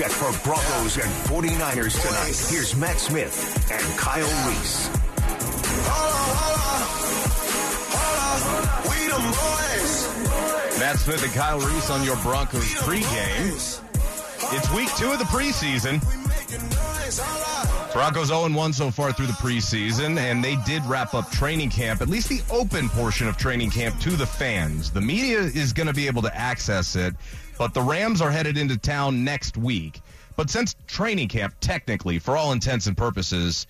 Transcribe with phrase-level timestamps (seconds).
[0.00, 2.34] set for Broncos and 49ers tonight.
[2.48, 4.88] Here's Mat Smith and Kyle Reese.
[10.78, 13.82] Mat Smith and Kyle Reese on your Broncos pregame.
[14.56, 16.00] It's week two of the preseason.
[17.92, 22.00] Broncos 0 1 so far through the preseason, and they did wrap up training camp,
[22.00, 24.90] at least the open portion of training camp, to the fans.
[24.90, 27.14] The media is going to be able to access it,
[27.60, 30.00] but the Rams are headed into town next week.
[30.34, 33.66] But since training camp, technically, for all intents and purposes,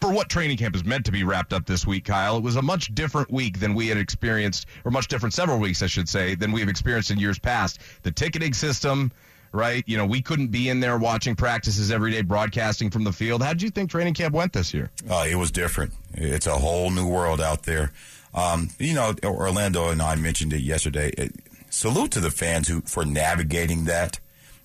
[0.00, 2.56] for what training camp is meant to be wrapped up this week, Kyle, it was
[2.56, 6.08] a much different week than we had experienced, or much different several weeks, I should
[6.08, 7.78] say, than we have experienced in years past.
[8.04, 9.12] The ticketing system,
[9.52, 9.84] right?
[9.86, 13.42] You know, we couldn't be in there watching practices every day, broadcasting from the field.
[13.42, 14.90] How did you think training camp went this year?
[15.10, 15.92] Uh, it was different.
[16.14, 17.92] It's a whole new world out there.
[18.32, 21.10] Um, you know, Orlando and I mentioned it yesterday.
[21.18, 21.32] It,
[21.72, 24.20] salute to the fans who for navigating that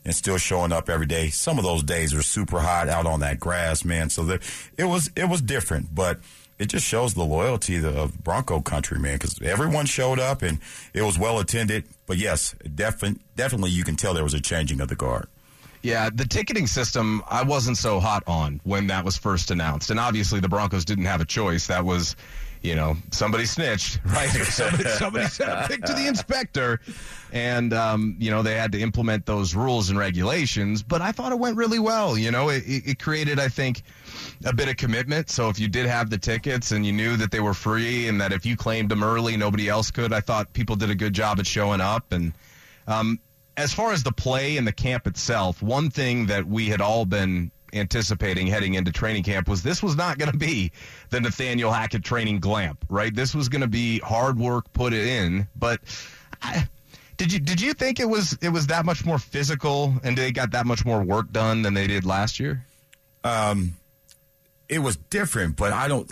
[0.06, 1.30] and still showing up every day.
[1.30, 4.10] Some of those days were super hot out on that grass, man.
[4.10, 4.40] So there,
[4.78, 6.20] it was it was different, but
[6.60, 10.60] it just shows the loyalty of Bronco country, man, because everyone showed up and
[10.94, 11.86] it was well attended.
[12.06, 15.28] But yes, definitely, definitely, you can tell there was a changing of the guard.
[15.84, 20.00] Yeah, the ticketing system I wasn't so hot on when that was first announced, and
[20.00, 21.68] obviously the Broncos didn't have a choice.
[21.68, 22.16] That was
[22.62, 24.30] you know, somebody snitched, right?
[24.30, 26.80] somebody, somebody sent a pic to the inspector,
[27.32, 30.84] and um, you know they had to implement those rules and regulations.
[30.84, 32.18] But I thought it went really well.
[32.18, 33.84] You know, it, it created, I think,
[34.46, 35.30] a bit of commitment.
[35.30, 38.20] So if you did have the tickets and you knew that they were free, and
[38.22, 41.14] that if you claimed them early, nobody else could, I thought people did a good
[41.14, 42.12] job at showing up.
[42.12, 42.34] And
[42.88, 43.20] um,
[43.58, 47.06] as far as the play and the camp itself, one thing that we had all
[47.06, 50.72] been anticipating heading into training camp was this was not going to be
[51.10, 53.14] the Nathaniel Hackett training glamp, right?
[53.14, 55.48] This was going to be hard work, put in.
[55.56, 55.82] But
[56.42, 56.68] I,
[57.18, 60.32] did you did you think it was it was that much more physical and they
[60.32, 62.64] got that much more work done than they did last year?
[63.24, 63.74] Um,
[64.70, 66.12] it was different, but I don't.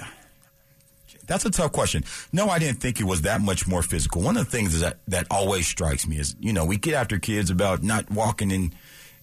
[1.28, 2.04] That's a tough question.
[2.32, 4.22] No, I didn't think it was that much more physical.
[4.22, 7.20] One of the things that that always strikes me is, you know, we get after
[7.20, 8.74] kids about not walking in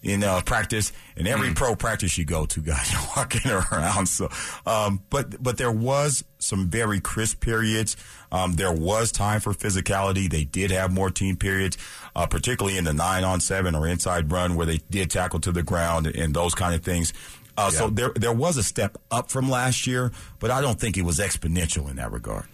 [0.02, 1.54] in uh, practice, and every mm.
[1.54, 4.06] pro practice you go to, guys are walking around.
[4.06, 4.28] So,
[4.66, 7.96] um, but but there was some very crisp periods.
[8.30, 10.28] Um, there was time for physicality.
[10.28, 11.78] They did have more team periods,
[12.16, 15.52] uh, particularly in the nine on seven or inside run where they did tackle to
[15.52, 17.12] the ground and, and those kind of things.
[17.56, 17.78] Uh, yeah.
[17.78, 21.02] So there there was a step up from last year, but I don't think it
[21.02, 22.46] was exponential in that regard.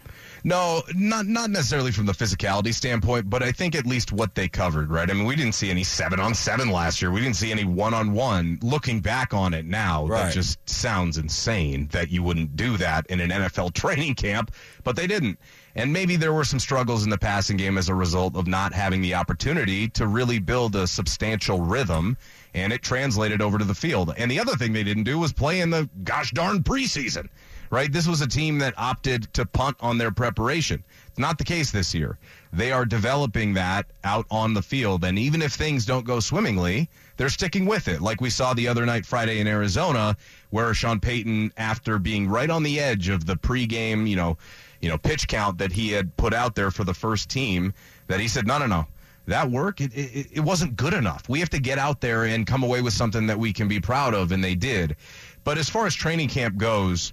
[0.44, 4.48] No, not not necessarily from the physicality standpoint, but I think at least what they
[4.48, 5.10] covered, right?
[5.10, 7.10] I mean, we didn't see any seven on seven last year.
[7.10, 8.58] We didn't see any one on one.
[8.62, 10.26] Looking back on it now, right.
[10.26, 14.52] that just sounds insane that you wouldn't do that in an NFL training camp,
[14.84, 15.38] but they didn't.
[15.74, 18.72] And maybe there were some struggles in the passing game as a result of not
[18.72, 22.16] having the opportunity to really build a substantial rhythm,
[22.54, 24.12] and it translated over to the field.
[24.16, 27.28] And the other thing they didn't do was play in the gosh darn preseason
[27.70, 27.92] right?
[27.92, 30.82] This was a team that opted to punt on their preparation.
[31.08, 32.18] It's not the case this year.
[32.52, 35.04] They are developing that out on the field.
[35.04, 38.00] And even if things don't go swimmingly, they're sticking with it.
[38.00, 40.16] Like we saw the other night, Friday in Arizona,
[40.50, 44.38] where Sean Payton, after being right on the edge of the pregame, you know,
[44.80, 47.74] you know, pitch count that he had put out there for the first team,
[48.06, 48.86] that he said, no, no, no
[49.28, 52.46] that work it, it, it, wasn't good enough we have to get out there and
[52.46, 54.96] come away with something that we can be proud of and they did
[55.44, 57.12] but as far as training camp goes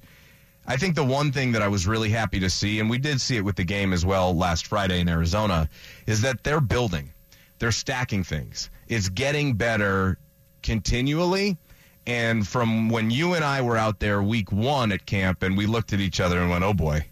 [0.68, 3.22] I think the one thing that I was really happy to see, and we did
[3.22, 5.70] see it with the game as well last Friday in Arizona,
[6.08, 7.14] is that they're building,
[7.60, 8.70] they're stacking things.
[8.88, 10.18] It's getting better
[10.64, 11.58] continually.
[12.08, 15.66] And from when you and I were out there week one at camp, and we
[15.66, 17.06] looked at each other and went, "Oh boy,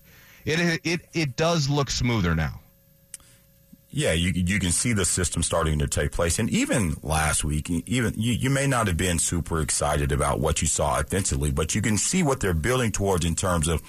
[0.45, 2.59] it it it does look smoother now."
[3.95, 7.69] Yeah, you you can see the system starting to take place, and even last week,
[7.69, 11.75] even you, you may not have been super excited about what you saw offensively, but
[11.75, 13.83] you can see what they're building towards in terms of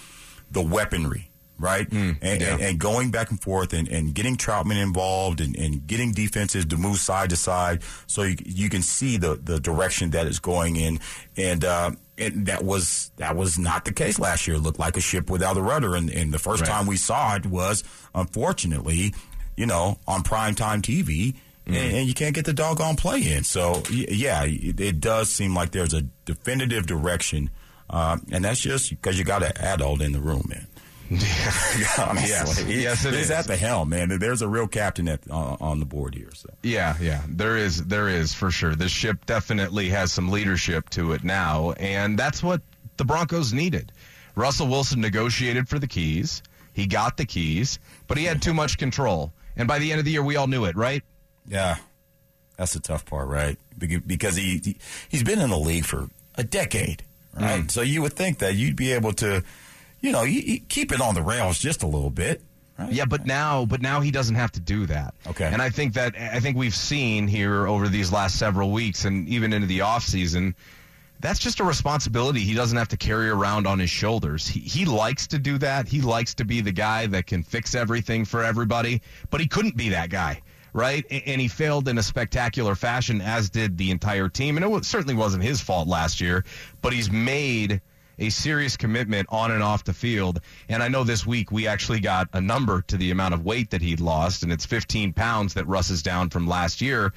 [0.50, 1.88] the weaponry, right?
[1.88, 2.52] Mm, and, yeah.
[2.52, 6.67] and, and, going back and forth and, and getting Trautman involved and, and getting defenses
[6.67, 10.38] to move side to side, so you, you can see the the direction that is
[10.38, 11.00] going in,
[11.38, 11.64] and.
[11.64, 14.58] Uh, and that was that was not the case last year.
[14.58, 16.70] It looked like a ship without a rudder, and, and the first right.
[16.70, 17.82] time we saw it was,
[18.14, 19.12] unfortunately,
[19.56, 21.34] you know, on primetime TV.
[21.66, 21.74] Mm-hmm.
[21.74, 23.42] And, and, you can't get the doggone play in.
[23.42, 27.48] So, yeah, it, it does seem like there's a definitive direction.
[27.88, 30.66] Uh, and that's just because you got an adult in the room, man.
[31.10, 33.30] yes, yes, it he's is.
[33.30, 34.18] at the helm, man.
[34.18, 36.30] There's a real captain at, uh, on the board here.
[36.34, 38.74] So yeah, yeah, there is, there is for sure.
[38.74, 42.62] This ship definitely has some leadership to it now, and that's what
[42.96, 43.92] the Broncos needed.
[44.34, 46.42] Russell Wilson negotiated for the keys.
[46.72, 49.32] He got the keys, but he had too much control.
[49.56, 51.02] And by the end of the year, we all knew it, right?
[51.46, 51.76] Yeah.
[52.56, 53.58] That's the tough part, right?
[53.78, 54.76] Because he, he
[55.08, 57.02] he's been in the league for a decade,
[57.34, 57.64] right?
[57.64, 57.70] Mm.
[57.70, 59.42] So you would think that you'd be able to,
[60.00, 62.42] you know, you, you keep it on the rails just a little bit.
[62.78, 62.92] Right?
[62.92, 65.14] Yeah, but now, but now he doesn't have to do that.
[65.28, 65.44] Okay.
[65.44, 69.28] And I think that I think we've seen here over these last several weeks, and
[69.28, 70.54] even into the off season,
[71.25, 74.47] that's just a responsibility he doesn't have to carry around on his shoulders.
[74.47, 75.88] He, he likes to do that.
[75.88, 79.00] He likes to be the guy that can fix everything for everybody,
[79.31, 80.43] but he couldn't be that guy
[80.75, 81.06] right?
[81.09, 84.56] And he failed in a spectacular fashion, as did the entire team.
[84.56, 86.44] And it certainly wasn't his fault last year,
[86.82, 87.81] but he's made
[88.19, 90.41] a serious commitment on and off the field.
[90.69, 93.71] And I know this week we actually got a number to the amount of weight
[93.71, 97.12] that he'd lost, and it's 15 pounds that Russ is down from last year.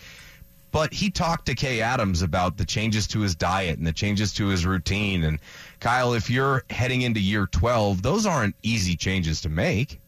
[0.71, 4.33] But he talked to Kay Adams about the changes to his diet and the changes
[4.33, 5.23] to his routine.
[5.23, 5.39] And
[5.79, 9.99] Kyle, if you're heading into year 12, those aren't easy changes to make.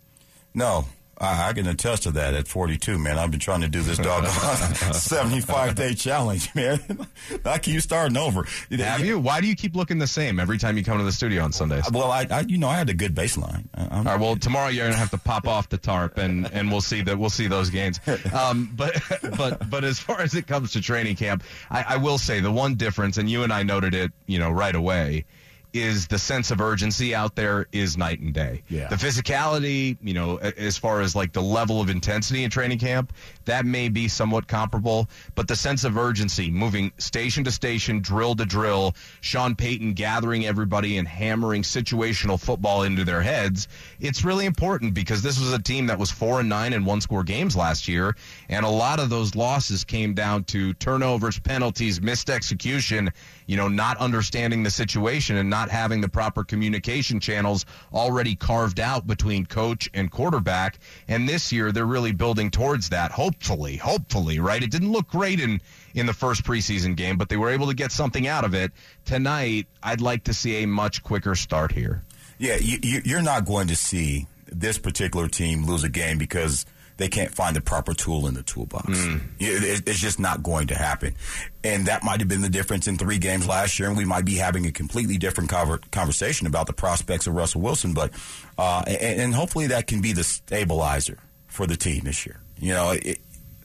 [0.54, 0.86] No,
[1.20, 3.20] I, I, can attest to that at 42, man.
[3.20, 4.30] I've been trying to do this doggone
[4.94, 6.80] 75 day challenge, man.
[7.46, 8.48] I keep starting over.
[8.72, 9.20] Have you?
[9.20, 11.52] Why do you keep looking the same every time you come to the studio on
[11.52, 11.84] Sundays?
[11.92, 13.66] Well, I, I you know, I had a good baseline.
[13.78, 14.20] All right.
[14.20, 17.18] Well, tomorrow you're gonna have to pop off the tarp, and and we'll see that
[17.18, 18.00] we'll see those gains.
[18.34, 19.02] Um, but
[19.38, 22.52] but but as far as it comes to training camp, I, I will say the
[22.52, 25.26] one difference, and you and I noted it, you know, right away
[25.74, 28.64] is the sense of urgency out there is night and day.
[28.70, 28.88] Yeah.
[28.88, 33.14] The physicality, you know, as far as like the level of intensity in training camp,
[33.46, 38.36] that may be somewhat comparable, but the sense of urgency, moving station to station, drill
[38.36, 43.68] to drill, Sean Payton gathering everybody and hammering situational football into their heads,
[44.00, 47.02] it's really important because this was a team that was 4 and 9 in one
[47.02, 48.16] score games last year,
[48.48, 53.12] and a lot of those losses came down to turnovers, penalties, missed execution,
[53.46, 58.80] you know, not understanding the situation and not having the proper communication channels already carved
[58.80, 60.80] out between coach and quarterback.
[61.10, 63.12] And this year, they're really building towards that.
[63.12, 64.64] Hopefully, hopefully, right?
[64.64, 65.60] It didn't look great in
[65.94, 68.72] in the first preseason game, but they were able to get something out of it
[69.04, 69.68] tonight.
[69.84, 72.04] I'd like to see a much quicker start here.
[72.38, 76.66] Yeah, you, you're not going to see this particular team lose a game because
[77.00, 78.90] they can't find the proper tool in the toolbox.
[78.90, 79.22] Mm.
[79.40, 81.16] It's just not going to happen.
[81.64, 84.26] And that might have been the difference in three games last year, and we might
[84.26, 87.94] be having a completely different conversation about the prospects of Russell Wilson.
[87.94, 88.12] But
[88.58, 91.18] uh, and, and, hopefully that can be the stabilizer
[91.48, 92.42] for the team this year.
[92.58, 93.20] You know, it,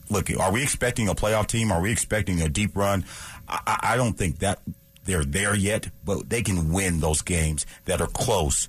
[0.09, 1.73] look, are we expecting a playoff team?
[1.73, 3.05] Are we expecting a deep run?
[3.49, 4.61] I, I don't think that
[5.05, 8.69] they're there yet, but they can win those games that are close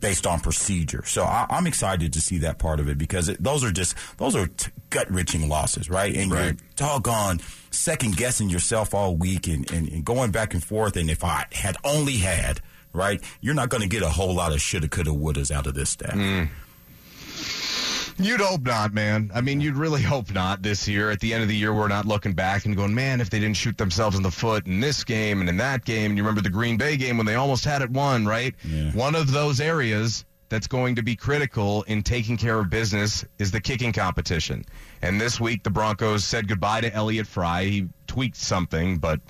[0.00, 1.04] based on procedure.
[1.04, 3.94] So I, am excited to see that part of it because it, those are just
[4.16, 6.14] those are t- gut wrenching losses, right?
[6.14, 6.44] And right.
[6.44, 10.96] you're doggone second guessing yourself all week and, and, and, going back and forth.
[10.96, 12.60] And if I had only had,
[12.92, 15.74] right, you're not going to get a whole lot of shoulda, coulda, wouldas out of
[15.74, 16.14] this staff.
[16.14, 16.48] Mm.
[18.18, 19.30] You'd hope not, man.
[19.34, 21.10] I mean, you'd really hope not this year.
[21.10, 23.38] At the end of the year, we're not looking back and going, man, if they
[23.38, 26.10] didn't shoot themselves in the foot in this game and in that game.
[26.10, 28.54] And you remember the Green Bay game when they almost had it won, right?
[28.64, 28.92] Yeah.
[28.92, 33.50] One of those areas that's going to be critical in taking care of business is
[33.52, 34.64] the kicking competition.
[35.00, 37.64] And this week, the Broncos said goodbye to Elliott Fry.
[37.64, 39.20] He tweaked something, but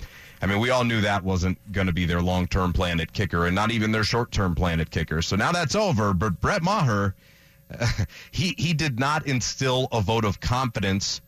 [0.41, 3.13] I mean, we all knew that wasn't going to be their long term plan at
[3.13, 5.21] kicker and not even their short term plan at kicker.
[5.21, 6.13] So now that's over.
[6.13, 7.13] But Brett Maher
[8.31, 11.21] he he did not instill a vote of confidence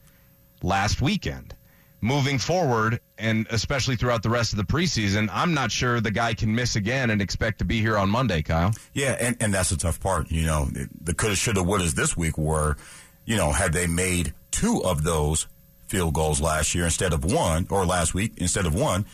[0.61, 1.55] last weekend.
[2.01, 6.33] Moving forward, and especially throughout the rest of the preseason, I'm not sure the guy
[6.33, 8.73] can miss again and expect to be here on Monday, Kyle.
[8.93, 10.29] Yeah, and, and that's the tough part.
[10.29, 10.67] You know,
[11.01, 12.75] the coulda, shoulda, wouldas this week were,
[13.23, 15.47] you know, had they made two of those
[15.87, 19.05] field goals last year instead of one, or last week instead of one,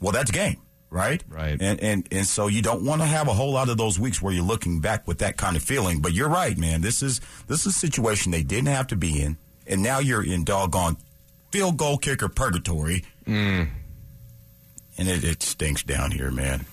[0.00, 0.58] well, that's game
[0.90, 1.22] right?
[1.28, 1.56] Right.
[1.60, 4.22] And and and so you don't want to have a whole lot of those weeks
[4.22, 6.00] where you're looking back with that kind of feeling.
[6.00, 6.80] But you're right, man.
[6.80, 10.24] This is this is a situation they didn't have to be in, and now you're
[10.24, 10.96] in doggone
[11.50, 13.04] field goal kicker purgatory.
[13.26, 13.68] Mm.
[14.98, 16.66] And it, it stinks down here, man.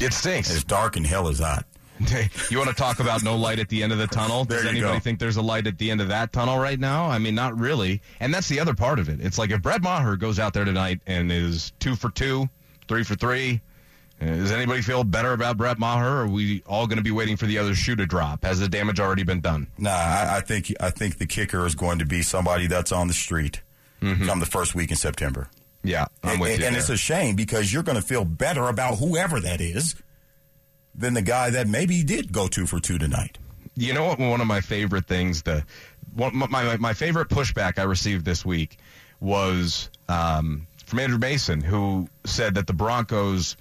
[0.00, 0.54] It stinks.
[0.54, 1.64] It's dark and hell is hot.
[2.50, 4.44] you want to talk about no light at the end of the tunnel?
[4.44, 4.98] Does anybody go.
[4.98, 7.06] think there's a light at the end of that tunnel right now?
[7.06, 8.02] I mean, not really.
[8.18, 9.20] And that's the other part of it.
[9.20, 12.48] It's like if Brett Maher goes out there tonight and is two for two,
[12.88, 13.60] three for three.
[14.20, 16.18] Uh, does anybody feel better about Brett Maher?
[16.18, 18.44] Or are we all going to be waiting for the other shoe to drop?
[18.44, 19.66] Has the damage already been done?
[19.76, 23.08] Nah, I, I think I think the kicker is going to be somebody that's on
[23.08, 23.60] the street
[24.00, 24.26] mm-hmm.
[24.26, 25.48] come the first week in September.
[25.82, 26.66] Yeah, I'm and, with you.
[26.66, 26.80] And there.
[26.80, 29.94] it's a shame because you're going to feel better about whoever that is
[30.94, 33.38] than the guy that maybe did go two for two tonight.
[33.76, 34.18] You know what?
[34.18, 35.64] One of my favorite things, the
[36.14, 38.78] one, my my favorite pushback I received this week
[39.20, 43.56] was um, from Andrew Mason, who said that the Broncos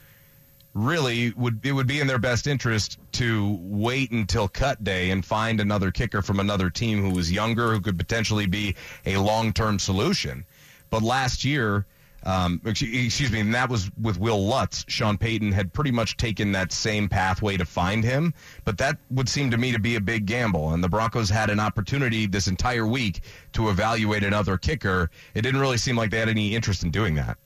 [0.75, 5.25] really would it would be in their best interest to wait until cut day and
[5.25, 8.75] find another kicker from another team who was younger who could potentially be
[9.07, 10.45] a long-term solution.
[10.91, 11.87] But last year,
[12.25, 14.85] um, excuse me, and that was with Wil Lutz.
[14.87, 19.27] Sean Payton had pretty much taken that same pathway to find him, but that would
[19.27, 20.73] seem to me to be a big gamble.
[20.73, 23.21] And the Broncos had an opportunity this entire week
[23.53, 25.09] to evaluate another kicker.
[25.33, 27.37] It didn't really seem like they had any interest in doing that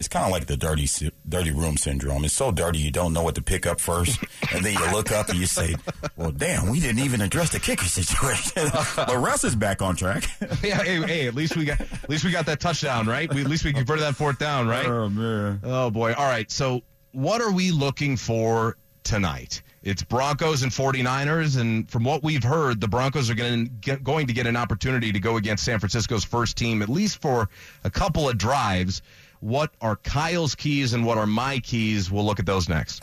[0.00, 0.88] it's kind of like the dirty
[1.28, 2.24] dirty room syndrome.
[2.24, 4.18] It's so dirty you don't know what to pick up first,
[4.52, 5.76] and then you look up and you say,
[6.16, 10.24] "Well, damn, we didn't even address the kicker situation." but Russ is back on track.
[10.64, 13.32] yeah, hey, hey, at least we got at least we got that touchdown, right?
[13.32, 14.86] We, at least we converted that fourth down, right?
[14.86, 15.60] Oh man.
[15.62, 16.14] Oh boy.
[16.14, 16.50] All right.
[16.50, 16.80] So,
[17.12, 19.60] what are we looking for tonight?
[19.82, 24.04] It's Broncos and 49ers, and from what we've heard, the Broncos are going to get,
[24.04, 27.48] going to get an opportunity to go against San Francisco's first team, at least for
[27.82, 29.00] a couple of drives.
[29.40, 32.10] What are Kyle's keys and what are my keys?
[32.10, 33.02] We'll look at those next.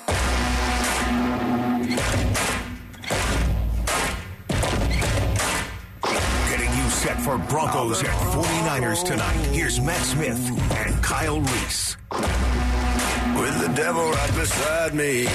[6.48, 9.34] Getting you set for Broncos at 49ers tonight.
[9.48, 10.38] Here's Mat Smith
[10.74, 11.98] and Kyle Reese.
[12.12, 15.26] With the devil right beside me.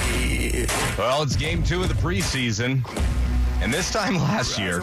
[0.97, 2.85] Well, it's game two of the preseason.
[3.63, 4.79] And this time last year,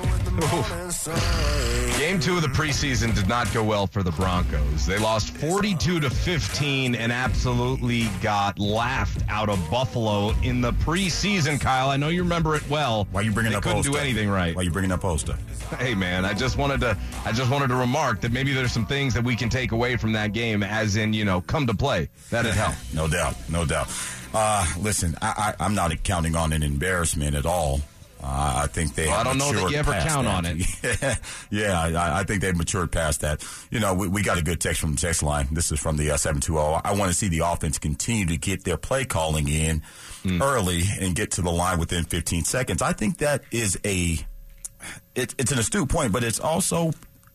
[1.99, 4.87] game two of the preseason did not go well for the Broncos.
[4.87, 11.61] They lost 42 to 15 and absolutely got laughed out of Buffalo in the preseason.
[11.61, 13.07] Kyle, I know you remember it well.
[13.13, 13.63] Why are you bringing up?
[13.63, 14.57] they up couldn't do anything right.
[14.57, 15.37] Why are you bringing up Osta?
[15.77, 16.97] Hey man, I just wanted to
[17.27, 19.97] I just wanted to remark that maybe there's some things that we can take away
[19.97, 22.09] from that game, as in you know come to play.
[22.31, 22.75] That'd help.
[22.95, 23.93] no doubt, no doubt.
[24.33, 27.83] Uh, listen, I, I, I'm not counting on an embarrassment at all.
[28.23, 29.07] Uh, I think they.
[29.07, 30.35] Well, I don't know that you ever count that.
[30.35, 31.19] on it.
[31.51, 33.43] yeah, I, I, think they've matured past that.
[33.71, 35.49] You know, we, we, got a good text from the text line.
[35.53, 36.81] This is from the uh, seven two zero.
[36.85, 39.83] I want to see the offense continue to get their play calling in
[40.23, 40.43] mm.
[40.43, 42.83] early and get to the line within 15 seconds.
[42.83, 44.19] I think that is a.
[45.15, 46.93] It, it's an astute point, but it's also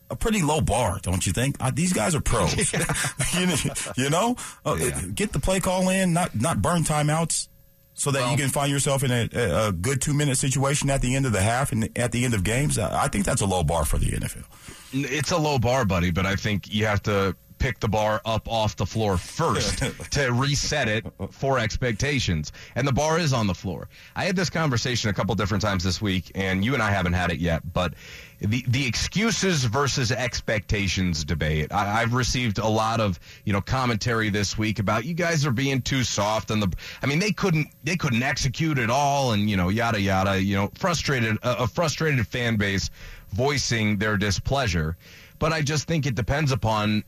[0.08, 1.56] a pretty low bar, don't you think?
[1.58, 2.54] Uh, these guys are pros.
[3.34, 3.56] you know,
[3.96, 4.36] you know?
[4.64, 5.00] Uh, yeah.
[5.14, 7.48] get the play call in, not not burn timeouts
[7.96, 9.28] so that well, you can find yourself in a,
[9.68, 12.34] a good two minute situation at the end of the half and at the end
[12.34, 12.78] of games.
[12.78, 14.44] I think that's a low bar for the NFL.
[14.92, 18.48] It's a low bar, buddy, but I think you have to pick the bar up
[18.48, 19.78] off the floor first
[20.12, 22.52] to reset it for expectations.
[22.74, 23.88] And the bar is on the floor.
[24.14, 27.14] I had this conversation a couple different times this week, and you and I haven't
[27.14, 27.94] had it yet, but
[28.40, 31.72] the the excuses versus expectations debate.
[31.72, 35.50] I, have received a lot of you know commentary this week about you guys are
[35.52, 36.72] being too soft and the.
[37.02, 40.40] I mean they couldn't they couldn't execute at all and you know yada yada.
[40.40, 42.90] You know frustrated a, a frustrated fan base
[43.32, 44.96] voicing their displeasure.
[45.38, 47.04] But I just think it depends upon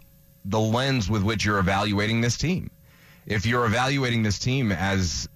[0.48, 2.70] the lens with which you're evaluating this team.
[3.26, 5.28] If you're evaluating this team as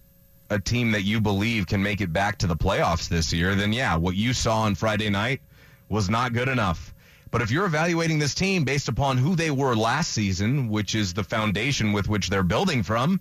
[0.48, 3.72] a team that you believe can make it back to the playoffs this year, then
[3.72, 5.40] yeah, what you saw on Friday night
[5.88, 6.94] was not good enough.
[7.30, 11.14] But if you're evaluating this team based upon who they were last season, which is
[11.14, 13.20] the foundation with which they're building from,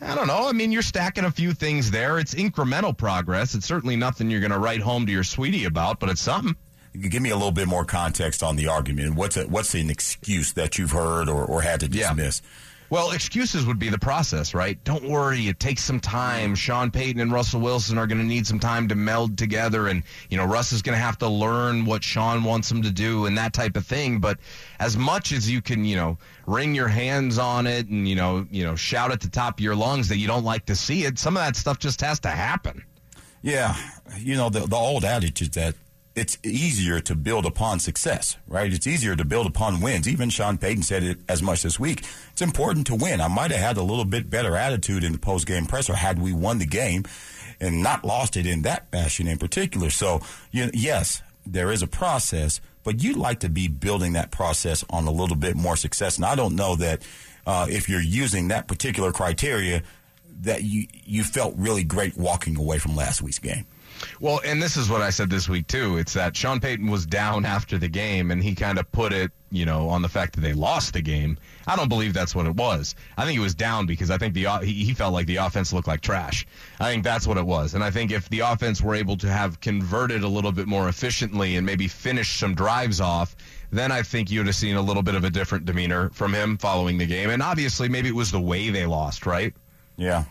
[0.00, 0.48] I don't know.
[0.48, 2.18] I mean, you're stacking a few things there.
[2.18, 3.54] It's incremental progress.
[3.54, 6.56] It's certainly nothing you're going to write home to your sweetie about, but it's something.
[6.96, 9.14] Give me a little bit more context on the argument.
[9.14, 12.42] What's a, what's an excuse that you've heard or, or had to dismiss?
[12.42, 12.50] Yeah.
[12.88, 14.82] Well, excuses would be the process, right?
[14.84, 16.54] Don't worry, it takes some time.
[16.54, 20.04] Sean Payton and Russell Wilson are going to need some time to meld together, and
[20.30, 23.26] you know Russ is going to have to learn what Sean wants him to do
[23.26, 24.20] and that type of thing.
[24.20, 24.38] But
[24.78, 28.46] as much as you can, you know, wring your hands on it and you know,
[28.52, 31.04] you know, shout at the top of your lungs that you don't like to see
[31.04, 32.84] it, some of that stuff just has to happen.
[33.42, 33.76] Yeah,
[34.18, 35.74] you know, the the old adage is that
[36.16, 38.72] it's easier to build upon success, right?
[38.72, 40.08] It's easier to build upon wins.
[40.08, 42.04] Even Sean Payton said it as much this week.
[42.32, 43.20] It's important to win.
[43.20, 46.18] I might have had a little bit better attitude in the post game presser had
[46.18, 47.04] we won the game
[47.60, 49.90] and not lost it in that fashion in particular.
[49.90, 54.84] So, you, yes, there is a process, but you'd like to be building that process
[54.88, 56.16] on a little bit more success.
[56.16, 57.06] And I don't know that
[57.46, 59.82] uh, if you're using that particular criteria,
[60.40, 63.66] that you you felt really great walking away from last week's game.
[64.20, 65.98] Well, and this is what I said this week too.
[65.98, 69.30] It's that Sean Payton was down after the game, and he kind of put it,
[69.50, 71.38] you know, on the fact that they lost the game.
[71.66, 72.94] I don't believe that's what it was.
[73.16, 75.88] I think he was down because I think the he, felt like the offense looked
[75.88, 76.46] like trash.
[76.80, 79.28] I think that's what it was, and I think if the offense were able to
[79.28, 83.36] have converted a little bit more efficiently and maybe finish some drives off,
[83.70, 86.56] then I think you'd have seen a little bit of a different demeanor from him
[86.58, 87.30] following the game.
[87.30, 89.54] And obviously, maybe it was the way they lost, right?
[89.96, 90.24] Yeah,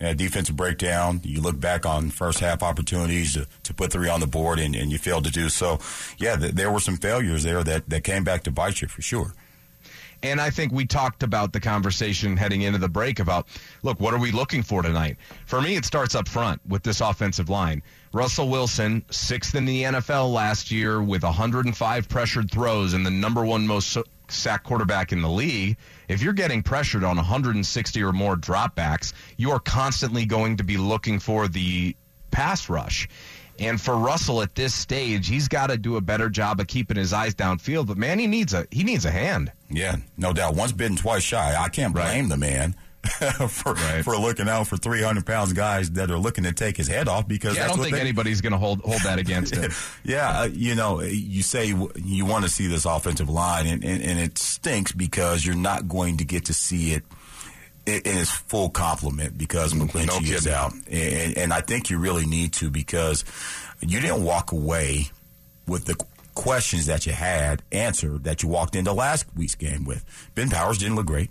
[0.00, 1.20] uh, defensive breakdown.
[1.24, 4.74] You look back on first half opportunities to, to put three on the board, and,
[4.74, 5.78] and you failed to do so.
[6.18, 9.02] Yeah, th- there were some failures there that, that came back to bite you for
[9.02, 9.34] sure.
[10.22, 13.48] And I think we talked about the conversation heading into the break about,
[13.82, 15.16] look, what are we looking for tonight?
[15.46, 17.82] For me, it starts up front with this offensive line.
[18.12, 23.44] Russell Wilson, sixth in the NFL last year with 105 pressured throws and the number
[23.44, 23.96] one most
[24.32, 25.76] sack quarterback in the league.
[26.08, 30.76] If you're getting pressured on 160 or more dropbacks, you are constantly going to be
[30.76, 31.96] looking for the
[32.30, 33.08] pass rush.
[33.58, 36.96] And for Russell at this stage, he's got to do a better job of keeping
[36.96, 37.88] his eyes downfield.
[37.88, 39.52] But man, he needs a he needs a hand.
[39.68, 40.54] Yeah, no doubt.
[40.54, 41.54] Once bitten, twice shy.
[41.58, 42.28] I can't blame right.
[42.28, 42.74] the man.
[43.48, 44.04] for right.
[44.04, 47.26] for looking out for 300 pounds guys that are looking to take his head off
[47.26, 49.70] because yeah, I don't think they, anybody's going to hold hold that against him.
[50.04, 51.66] yeah, uh, you know, you say
[51.96, 55.88] you want to see this offensive line, and, and, and it stinks because you're not
[55.88, 57.02] going to get to see it
[57.86, 62.26] in its full complement because McGlinchey no is out, and, and I think you really
[62.26, 63.24] need to because
[63.80, 65.06] you didn't walk away
[65.66, 65.96] with the
[66.34, 70.04] questions that you had answered that you walked into last week's game with.
[70.34, 71.30] Ben Powers didn't look great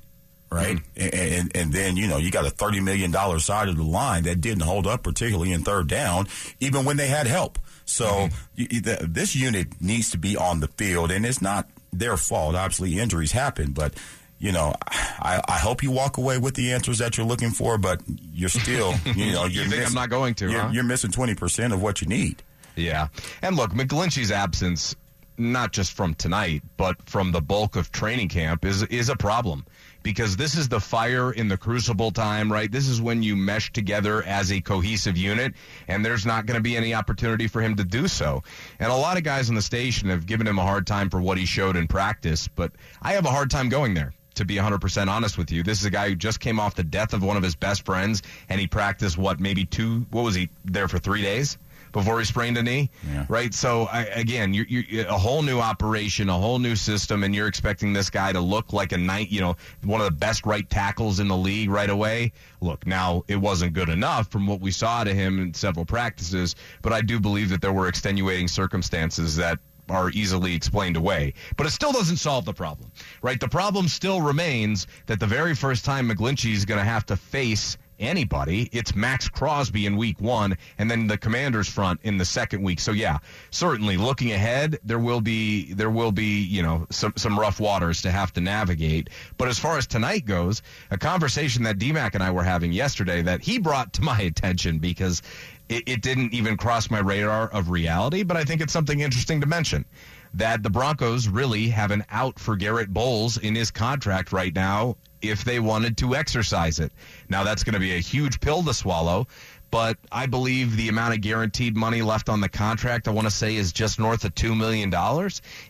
[0.52, 0.78] right?
[0.96, 1.40] Mm-hmm.
[1.40, 4.24] And, and then you know you got a thirty million dollar side of the line
[4.24, 6.28] that didn't hold up, particularly in third down,
[6.60, 7.60] even when they had help.
[7.86, 8.36] So mm-hmm.
[8.56, 12.56] you, the, this unit needs to be on the field, and it's not their fault.
[12.56, 13.94] Obviously, injuries happen, but
[14.40, 17.78] you know, I, I hope you walk away with the answers that you're looking for,
[17.78, 20.50] but you're still, you know, you're you I'm not going to.
[20.50, 20.70] You're, huh?
[20.72, 22.42] you're missing twenty percent of what you need.
[22.76, 23.10] Yeah,
[23.42, 24.96] and look, McGlinchey's absence,
[25.38, 29.66] not just from tonight, but from the bulk of training camp, is is a problem
[30.04, 32.72] because this is the fire in the crucible time, right?
[32.72, 35.54] This is when you mesh together as a cohesive unit,
[35.88, 38.44] and there's not going to be any opportunity for him to do so.
[38.80, 41.22] And a lot of guys on the station have given him a hard time for
[41.22, 44.56] what he showed in practice, but I have a hard time going there to be
[44.56, 45.64] 100% honest with you.
[45.64, 47.86] This is a guy who just came off the death of one of his best
[47.86, 51.58] friends, and he practiced, what, maybe two, what was he there for three days?
[51.92, 53.26] Before he sprained a knee, yeah.
[53.30, 53.54] right?
[53.54, 57.48] So I, again, you're, you're, a whole new operation, a whole new system, and you're
[57.48, 60.70] expecting this guy to look like a night, you know, one of the best right
[60.70, 62.32] tackles in the league right away.
[62.62, 66.56] Look, now it wasn't good enough from what we saw to him in several practices,
[66.82, 71.34] but I do believe that there were extenuating circumstances that are easily explained away.
[71.58, 73.40] But it still doesn't solve the problem, right?
[73.40, 77.18] The problem still remains that the very first time McGlinchey is going to have to
[77.18, 78.70] face anybody.
[78.72, 82.80] It's Maxx Crosby in week one, and then the Commanders front in the second week.
[82.80, 83.20] So yeah,
[83.52, 88.02] certainly looking ahead, there will be there will be you know some some rough waters
[88.04, 89.10] to have to navigate.
[89.38, 93.22] But as far as tonight goes, a conversation that DMAC and I were having yesterday
[93.24, 95.22] that he brought to my attention because
[95.70, 99.42] it, it didn't even cross my radar of reality, but I think it's something interesting
[99.42, 99.86] to mention
[100.34, 104.96] that the Broncos really have an out for Garrett Bolles in his contract right now
[105.22, 106.92] if they wanted to exercise it.
[107.30, 109.28] Now, that's going to be a huge pill to swallow,
[109.72, 113.34] but I believe the amount of guaranteed money left on the contract, I want to
[113.34, 114.94] say, is just north of $2 million.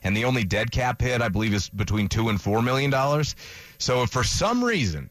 [0.04, 2.94] And the only dead cap hit, I believe, is between 2 and $4 million.
[3.78, 5.10] So if for some reason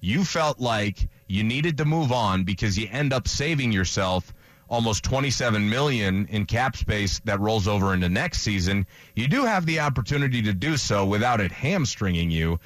[0.00, 4.32] you felt like you needed to move on because you end up saving yourself
[4.68, 9.64] almost 27 million in cap space that rolls over into next season, you do have
[9.64, 12.58] the opportunity to do so without it hamstringing you.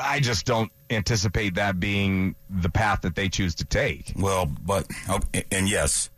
[0.00, 4.12] I just don't anticipate that being the path that they choose to take.
[4.16, 4.86] Well, but
[5.50, 6.10] and yes,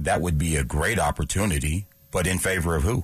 [0.00, 3.02] that would be a great opportunity, but in favor of who?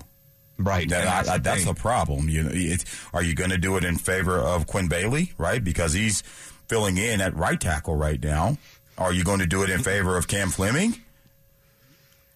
[0.59, 0.89] Right.
[0.89, 2.29] That, that's, I, I, that's the problem.
[2.29, 2.77] You know,
[3.13, 5.63] are you going to do it in favor of Quinn Bailey, right?
[5.63, 6.23] Because he's
[6.69, 8.59] filling in at right tackle right now.
[8.99, 10.95] Are you going to do it in favor of Cam Fleming?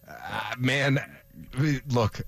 [0.08, 0.98] Uh, man,
[1.88, 2.20] look,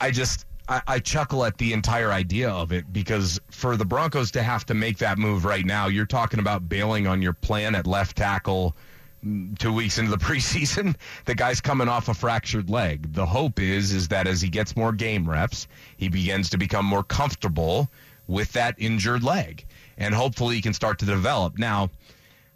[0.00, 4.42] I just I, chuckle at the entire idea of it because for the Broncos to
[4.42, 7.86] have to make that move right now, you're talking about bailing on your plan at
[7.86, 8.76] left tackle
[9.24, 10.94] mm, two weeks into the preseason.
[11.24, 13.12] The guy's coming off a fractured leg.
[13.12, 16.86] The hope is is that as he gets more game reps, he begins to become
[16.86, 17.90] more comfortable
[18.28, 19.66] with that injured leg,
[19.98, 21.58] and hopefully he can start to develop.
[21.58, 21.90] Now,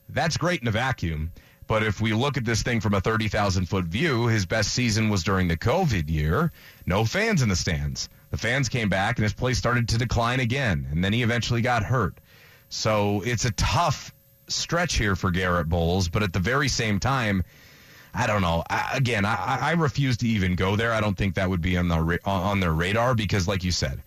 [0.09, 1.33] that's great in a vacuum.
[1.67, 5.09] But if we look at this thing from a 30,000 foot view, his best season
[5.09, 6.53] was during the COVID year.
[6.87, 8.09] No fans in the stands.
[8.31, 10.87] The fans came back and his play started to decline again.
[10.91, 12.19] And then he eventually got hurt.
[12.69, 14.15] So it's a tough
[14.49, 16.09] stretch here for Garrett Bolles.
[16.09, 17.43] But at the very same time,
[18.15, 18.63] I don't know.
[18.71, 20.93] I, again, I, I, refuse to even go there.
[20.93, 24.03] I don't think that would be on the on their radar because, like you said,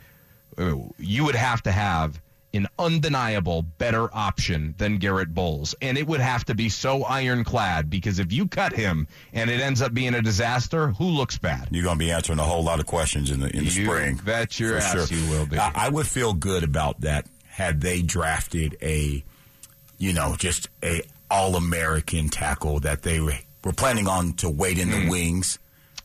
[0.57, 2.19] uh, you would have to have
[2.53, 5.75] an undeniable better option than Garrett Bolles.
[5.81, 9.61] And it would have to be so ironclad because if you cut him and it
[9.61, 11.67] ends up being a disaster, who looks bad?
[11.71, 13.85] You're going to be answering a whole lot of questions in the in the you
[13.85, 14.19] spring.
[14.23, 15.17] Bet your ass sure.
[15.17, 15.57] you will be.
[15.57, 19.23] I, I would feel good about that had they drafted a,
[19.97, 24.89] you know, just a all American tackle that they were planning on to wait in
[24.89, 25.11] the mm.
[25.11, 25.59] wings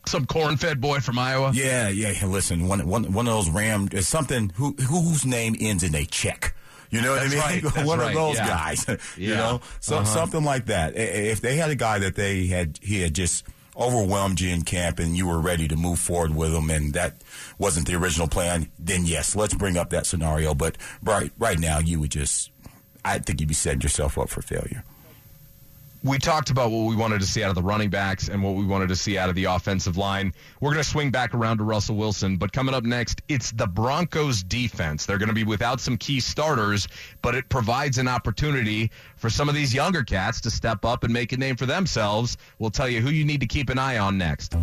[0.07, 1.51] some corn-fed boy from Iowa.
[1.53, 2.25] Yeah, yeah.
[2.25, 6.05] Listen, one one one of those Ram is something who whose name ends in a
[6.05, 6.55] check.
[6.91, 7.63] You know what That's I mean?
[7.65, 7.85] Right.
[7.85, 8.09] One right.
[8.09, 8.47] of those yeah.
[8.47, 8.85] guys.
[9.17, 9.35] you Yeah.
[9.37, 10.05] know, so Uh-huh.
[10.05, 10.95] something like that.
[10.95, 13.43] If they had a guy that they had, he had just
[13.75, 17.21] overwhelmed you in camp, and you were ready to move forward with him, and that
[17.57, 18.69] wasn't the original plan.
[18.79, 20.53] Then yes, let's bring up that scenario.
[20.53, 22.51] But right, right now, you would just,
[23.03, 24.83] I think you'd be setting yourself up for failure.
[26.05, 28.53] We talked about what we wanted to see out of the running backs and what
[28.53, 30.31] we wanted to see out of the offensive line.
[30.61, 33.65] We're going to swing back around to Russell Wilson, but coming up next, it's the
[33.65, 35.07] Broncos defense.
[35.07, 36.87] They're going to be without some key starters,
[37.23, 41.11] but it provides an opportunity for some of these younger cats to step up and
[41.11, 42.37] make a name for themselves.
[42.59, 44.55] We'll tell you who you need to keep an eye on next.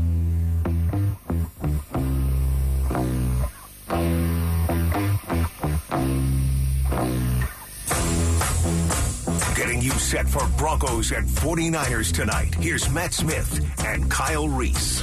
[10.13, 12.55] Set for Broncos and 49ers tonight.
[12.57, 15.03] Here's Mat Smith and Kyle Reese.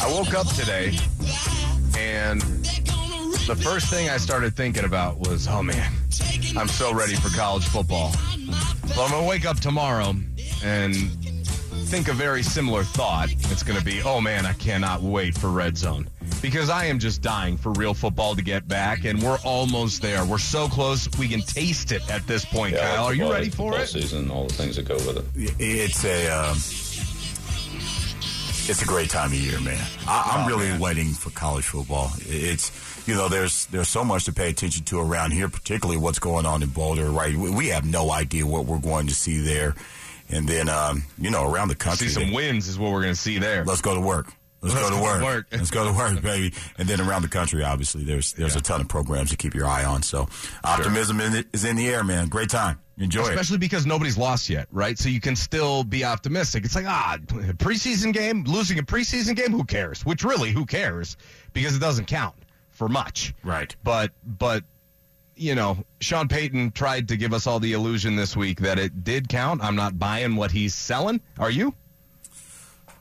[0.00, 0.98] I woke up today
[1.96, 5.92] and the first thing I started thinking about was, oh man,
[6.56, 8.12] I'm so ready for college football.
[8.96, 10.16] Well, I'm going to wake up tomorrow
[10.64, 10.96] and
[11.86, 13.30] think a very similar thought.
[13.30, 16.08] It's going to be, oh man, I cannot wait for Red Zone.
[16.42, 20.24] Because I am just dying for real football to get back, and we're almost there.
[20.24, 22.74] We're so close, we can taste it at this point.
[22.74, 23.86] Yeah, Kyle, are you ready for football it?
[23.88, 25.54] Season, all the things that go with it.
[25.58, 26.56] It's a um,
[28.68, 29.84] it's a great time of year, man.
[30.06, 30.80] I, I'm Oh, really man.
[30.80, 32.10] waiting for college football.
[32.20, 32.72] It's
[33.06, 36.46] you know there's there's so much to pay attention to around here, particularly what's going
[36.46, 37.10] on in Boulder.
[37.10, 39.74] Right, we, we have no idea what we're going to see there,
[40.30, 42.08] and then um, you know around the country.
[42.08, 43.64] See some wins is what we're going to see there.
[43.64, 44.32] Let's go to work.
[44.62, 45.22] Let's, Let's go to work.
[45.22, 45.46] work.
[45.52, 46.54] Let's go to work, baby.
[46.76, 49.66] And then around the country, obviously, there's there's a ton of programs to keep your
[49.66, 50.02] eye on.
[50.02, 50.28] So
[50.62, 52.28] optimism in it is in the air, man.
[52.28, 52.78] Great time.
[52.98, 53.30] Enjoy it.
[53.30, 54.98] Especially because nobody's lost yet, right?
[54.98, 56.66] So you can still be optimistic.
[56.66, 60.04] It's like, ah, preseason game, losing a preseason game, who cares?
[60.04, 61.16] Which really, who cares?
[61.54, 62.34] Because it doesn't count
[62.68, 63.32] for much.
[63.42, 63.74] Right.
[63.82, 64.64] But, but,
[65.34, 69.02] you know, Sean Payton tried to give us all the illusion this week that it
[69.02, 69.64] did count.
[69.64, 71.22] I'm not buying what he's selling.
[71.38, 71.74] Are you?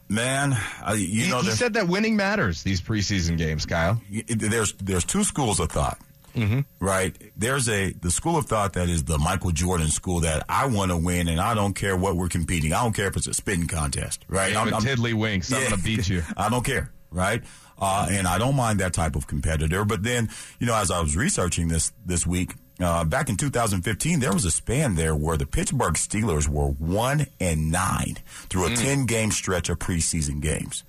[0.09, 0.53] Man,
[0.85, 4.01] uh, you he, know he said that winning matters, these preseason games, Kyle.
[4.27, 5.99] there's there's two schools of thought.
[6.35, 6.61] Mm-hmm.
[6.79, 7.15] Right.
[7.37, 10.91] There's a the school of thought that is the Michael Jordan school that I want
[10.91, 12.71] to win and I don't care what we're competing.
[12.73, 14.25] I don't care if it's a spitting contest.
[14.27, 14.55] Right.
[14.55, 15.51] I'm, Tiddly winks.
[15.51, 15.69] I'm Yeah.
[15.69, 16.23] going to beat you.
[16.37, 16.91] I don't care.
[17.11, 17.43] Right.
[17.79, 19.85] Uh, and I don't mind that type of competitor.
[19.85, 24.19] But then, you know, as I was researching this this week, uh, back in 2015,
[24.19, 28.17] there was a span there where the Pittsburgh Steelers were one and nine
[28.49, 28.73] through Mm.
[28.73, 30.83] a 10 game stretch of preseason games.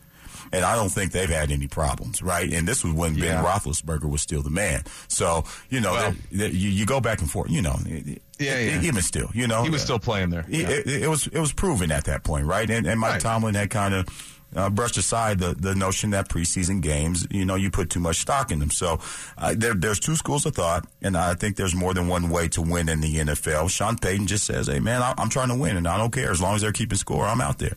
[0.52, 2.52] And I don't think they've had any problems, right?
[2.52, 4.82] And this was when Ben Roethlisberger was still the man.
[5.06, 7.78] So, you know, Well- there- there- you, you go back and forth, you know.
[7.86, 8.80] Yeah, yeah.
[8.82, 9.62] Even still, you know.
[9.62, 10.44] He was still playing there.
[10.48, 10.68] It, Yeah.
[10.70, 12.68] it, it was it was proven at that point, right?
[12.68, 13.20] And, and Mike Right.
[13.20, 14.08] Tomlin had kind of
[14.54, 18.18] uh, brushed aside the, the notion that preseason games, you know, you put too much
[18.18, 18.70] stock in them.
[18.70, 19.00] So
[19.38, 22.48] uh, there, there's two schools of thought, and I think there's more than one way
[22.48, 23.70] to win in the NFL.
[23.70, 26.30] Sean Payton just says, "Hey, man, I, I'm trying to win, and I don't care
[26.30, 27.26] as long as they're keeping score.
[27.26, 27.76] I'm out there."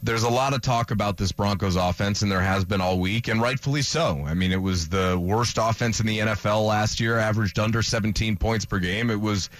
[0.00, 3.26] There's a lot of talk about this Broncos offense, and there has been all week,
[3.26, 4.22] and rightfully so.
[4.24, 8.36] I mean, it was the worst offense in the NFL last year, averaged under 17
[8.36, 9.10] points per game.
[9.10, 9.50] It was,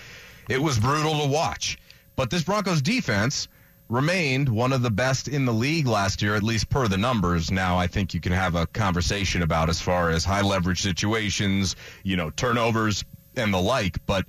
[0.49, 1.77] it was brutal to watch.
[2.15, 3.49] But this Broncos defense
[3.89, 7.51] remained one of the best in the league last year, at least per the numbers.
[7.51, 11.75] Now, I think you can have a conversation about as far as high leverage situations,
[12.03, 13.05] you know, turnovers
[13.37, 14.27] and the like, but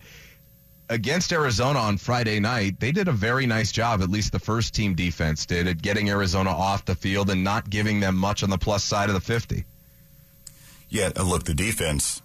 [0.89, 4.73] against Arizona on Friday night, they did a very nice job, at least the first
[4.73, 8.49] team defense did, at getting Arizona off the field and not giving them much on
[8.49, 9.65] the plus side of the 50.
[10.89, 12.21] Yeah, look, the defense,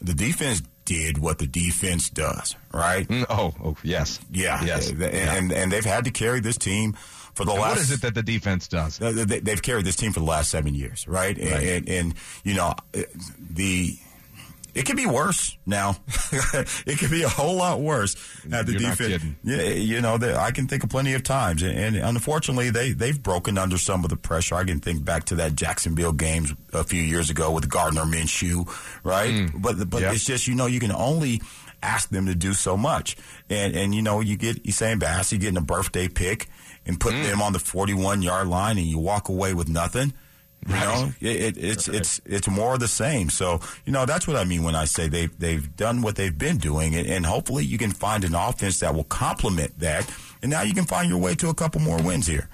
[0.00, 3.06] the defense did what the defense does, right?
[3.06, 4.18] Mm, Oh, oh, yes.
[4.32, 4.88] Yeah, Yes.
[4.90, 6.94] and, and and they've had to carry this team
[7.34, 7.70] for the And last.
[7.76, 8.96] what is it that the defense does?
[8.98, 11.36] They- They've carried this team for the last seven years, right?
[11.36, 11.66] And, Right.
[11.68, 12.74] and, and you know,
[13.38, 13.98] the
[14.76, 15.96] it could be worse now.
[16.86, 18.14] it could be a whole lot worse
[18.52, 19.24] at the You're defense.
[19.42, 23.20] Yeah, you know, I can think of plenty of times, and, and unfortunately, they they've
[23.20, 24.54] broken under some of the pressure.
[24.54, 28.68] I can think back to that Jacksonville games a few years ago with Gardner Minshew,
[29.02, 29.50] right?
[29.54, 30.00] But but Mm.
[30.02, 30.12] Yeah.
[30.12, 31.40] it's just you know you can only
[31.82, 33.16] ask them to do so much,
[33.50, 36.48] and and you know you get Essang Bassey getting a birthday pick
[36.84, 37.24] and put Mm.
[37.24, 40.12] them on the 41 yard line, and you walk away with nothing.
[40.66, 40.84] You Right.
[40.84, 43.30] know, it, it, it's it's it's more of the same.
[43.30, 46.36] So you know that's what I mean when I say they've they've done what they've
[46.36, 50.10] been doing, and, and hopefully you can find an offense that will complement that,
[50.42, 52.48] and now you can find your way to a couple more wins here.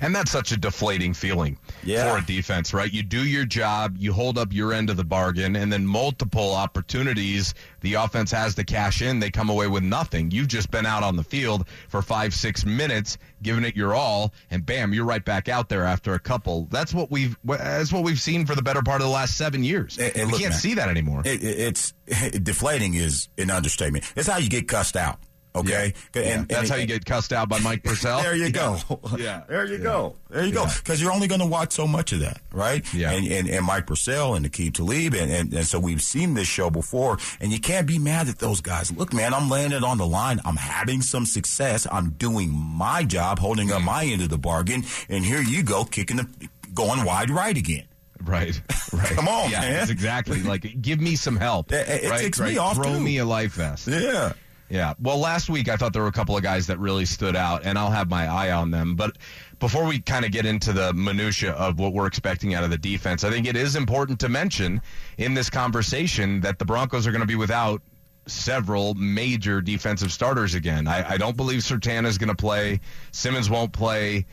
[0.00, 2.10] And that's such a deflating feeling yeah.
[2.10, 2.92] for a defense, right?
[2.92, 6.54] You do your job, you hold up your end of the bargain, and then multiple
[6.54, 10.30] opportunities the offense has to cash in, they come away with nothing.
[10.30, 14.32] You've just been out on the field for five, six minutes, giving it your all,
[14.50, 16.68] and bam, you're right back out there after a couple.
[16.70, 19.64] That's what we've that's what we've seen for the better part of the last seven
[19.64, 19.98] years.
[19.98, 21.22] And, and we look, can't man, see that anymore.
[21.24, 24.12] It, it's it, deflating is an understatement.
[24.16, 25.18] It's how you get cussed out.
[25.54, 26.22] Okay, yeah.
[26.22, 28.20] And, that's how you get cussed out by Mike Purcell.
[28.22, 28.78] there you go.
[29.18, 29.82] Yeah, there you yeah.
[29.82, 30.16] go.
[30.28, 30.66] There you go.
[30.76, 32.84] Because you're only going to watch so much of that, right?
[32.94, 33.10] Yeah.
[33.10, 36.46] And and, and Mike Purcell and Aqib Talib, and, and and so we've seen this
[36.46, 38.92] show before, and you can't be mad at those guys.
[38.92, 40.40] Look, man, I'm laying it on the line.
[40.44, 41.86] I'm having some success.
[41.90, 45.84] I'm doing my job, holding up my end of the bargain, and here you go,
[45.84, 47.84] kicking the going wide right again.
[48.22, 48.60] Right,
[48.92, 49.06] right.
[49.08, 49.90] Come on, yeah, man.
[49.90, 50.42] exactly.
[50.42, 51.72] Like, give me some help.
[51.72, 52.20] It, it right?
[52.20, 52.52] takes right?
[52.52, 52.76] me off.
[52.76, 53.00] Throw too.
[53.00, 53.88] me a life vest.
[53.88, 54.34] Yeah.
[54.70, 54.94] Yeah.
[55.00, 57.62] Well, last week I thought there were a couple of guys that really stood out,
[57.64, 58.94] and I'll have my eye on them.
[58.94, 59.18] But
[59.58, 62.78] before we kind of get into the minutia of what we're expecting out of the
[62.78, 64.80] defense, I think it is important to mention
[65.18, 67.82] in this conversation that the Broncos are going to be without
[68.26, 70.86] several major defensive starters again.
[70.86, 72.80] I, I don't believe Surtain is going to play.
[73.10, 74.24] Simmons won't play.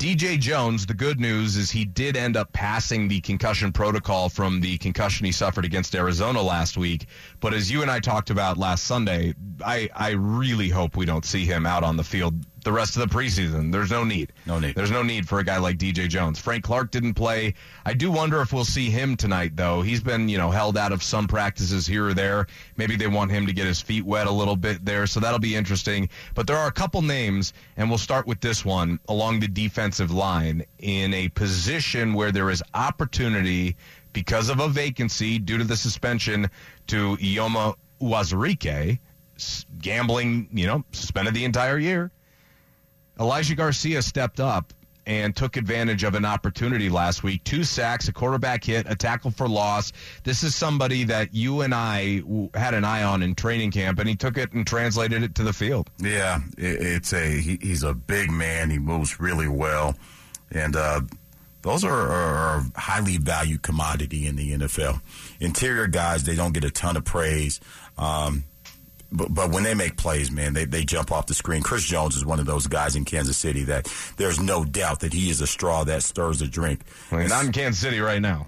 [0.00, 4.62] DJ Jones, the good news is he did end up passing the concussion protocol from
[4.62, 7.04] the concussion he suffered against Arizona last week.
[7.40, 11.26] But as you and I talked about last Sunday, I, I really hope we don't
[11.26, 13.72] see him out on the field the rest of the preseason.
[13.72, 14.32] There's no need.
[14.46, 14.74] No need.
[14.74, 16.38] There's no need for a guy like DJ Jones.
[16.38, 17.54] Frank Clark didn't play.
[17.84, 19.82] I do wonder if we'll see him tonight, though.
[19.82, 22.46] He's been, you know, held out of some practices here or there.
[22.76, 25.38] Maybe they want him to get his feet wet a little bit there, so that'll
[25.38, 26.08] be interesting.
[26.34, 30.10] But there are a couple names, and we'll start with this one along the defensive
[30.10, 33.76] line in a position where there is opportunity
[34.12, 36.50] because of a vacancy due to the suspension
[36.88, 38.98] to Eyioma Uwazurike,
[39.80, 42.10] gambling, you know, suspended the entire year.
[43.20, 44.72] Elijah Garcia stepped up
[45.06, 47.42] and took advantage of an opportunity last week.
[47.44, 49.92] Two sacks, a quarterback hit, a tackle for loss.
[50.24, 52.22] This is somebody that you and I
[52.54, 55.42] had an eye on in training camp, and he took it and translated it to
[55.42, 55.90] the field.
[55.98, 58.70] Yeah, it's a he, he's a big man.
[58.70, 59.96] He moves really well,
[60.50, 61.00] and uh,
[61.62, 65.00] those are, are, are highly valued commodity in the NFL.
[65.40, 67.60] Interior guys, they don't get a ton of praise.
[67.98, 68.44] Um,
[69.12, 71.62] but, but when they make plays, man, they, they jump off the screen.
[71.62, 75.12] Chris Jones is one of those guys in Kansas City that there's no doubt that
[75.12, 76.82] he is a straw that stirs the drink.
[77.10, 78.46] Well, not in Kansas City right now.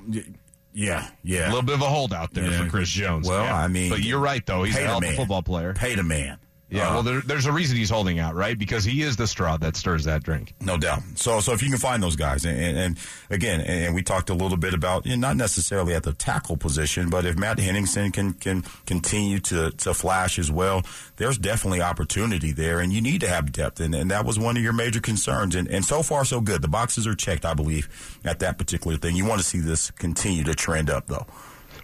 [0.74, 1.46] Yeah, yeah.
[1.46, 2.64] A little bit of a holdout there yeah.
[2.64, 3.28] for Chris Jones.
[3.28, 3.56] Well, yeah.
[3.56, 4.62] I mean, but you're right though.
[4.62, 5.74] He's a a football player.
[5.74, 6.38] Paid a man.
[6.72, 8.58] Yeah, uh, well, there, there's a reason he's holding out, right?
[8.58, 10.54] Because he is the straw that stirs that drink.
[10.58, 11.02] No doubt.
[11.16, 14.30] So, so if you can find those guys, and, and, and again, and we talked
[14.30, 17.58] a little bit about, you know, not necessarily at the tackle position, but if Matt
[17.58, 20.82] Henningsen can can continue to to flash as well,
[21.16, 24.56] there's definitely opportunity there, and you need to have depth, and, and that was one
[24.56, 26.62] of your major concerns, and and so far so good.
[26.62, 29.14] The boxes are checked, I believe, at that particular thing.
[29.14, 31.26] You want to see this continue to trend up, though.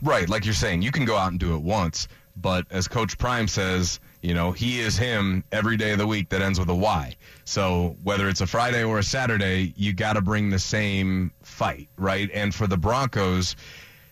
[0.02, 3.18] Right, like you're saying, you can go out and do it once, but as Coach
[3.18, 6.68] Prime says you know, he is him every day of the week that ends with
[6.68, 7.14] a Y.
[7.44, 11.88] So whether it's a Friday or a Saturday, you got to bring the same fight,
[11.96, 12.28] right?
[12.34, 13.54] And for the Broncos,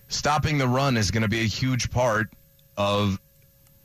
[0.09, 2.33] stopping the run is going to be a huge part
[2.77, 3.21] of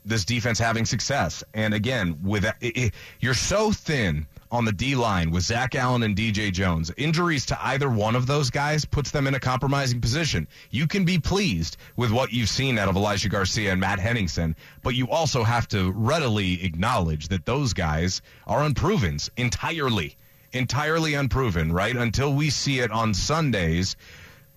[0.04, 1.42] this defense having success.
[1.54, 6.02] And again, with it, it, you're so thin on the D line with Zach Allen
[6.02, 6.92] and DJ Jones.
[6.98, 10.46] Injuries to either one of those guys puts them in a compromising position.
[10.70, 14.54] You can be pleased with what you've seen out of Elijah Garcia and Matt Henningsen,
[14.82, 20.16] but you also have to readily acknowledge that those guys are unproven entirely.
[20.52, 21.96] Entirely unproven, right?
[21.96, 23.96] Until we see it on Sundays,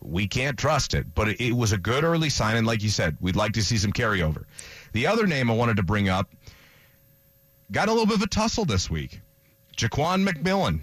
[0.01, 1.15] we can't trust it.
[1.15, 3.63] But it, it was a good early sign, and like you said, we'd like to
[3.63, 4.43] see some carryover.
[4.91, 6.29] The other name I wanted to bring up
[7.71, 9.21] got a little bit of a tussle this week.
[9.77, 10.81] Ja'Quan McMillian.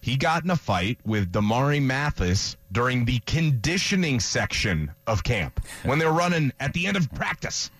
[0.00, 5.98] He got in a fight with Damari Mathis during the conditioning section of camp when
[5.98, 7.70] they were running at the end of practice.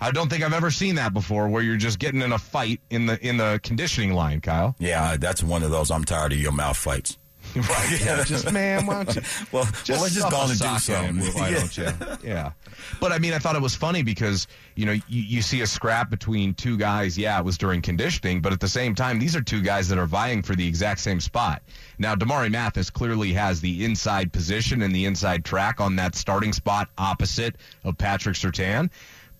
[0.00, 2.80] I don't think I've ever seen that before, where you're just getting in a fight
[2.90, 4.74] in the in the conditioning line, Kyle.
[4.78, 5.90] Yeah, that's one of those.
[5.90, 7.18] I'm tired of your mouth fights.
[7.74, 8.00] Right.
[8.04, 8.24] Yeah.
[8.24, 9.22] just man, why don't you?
[9.52, 11.34] well, just well, let's just go on and do something.
[11.34, 11.58] Why yeah.
[11.58, 11.88] don't you?
[12.24, 12.52] Yeah.
[13.00, 15.66] But I mean, I thought it was funny because you know you, you see a
[15.66, 17.16] scrap between two guys.
[17.16, 19.98] Yeah, it was during conditioning, but at the same time, these are two guys that
[19.98, 21.62] are vying for the exact same spot.
[21.98, 26.52] Now, Damari Mathis clearly has the inside position and the inside track on that starting
[26.52, 28.90] spot opposite of Patrick Surtain.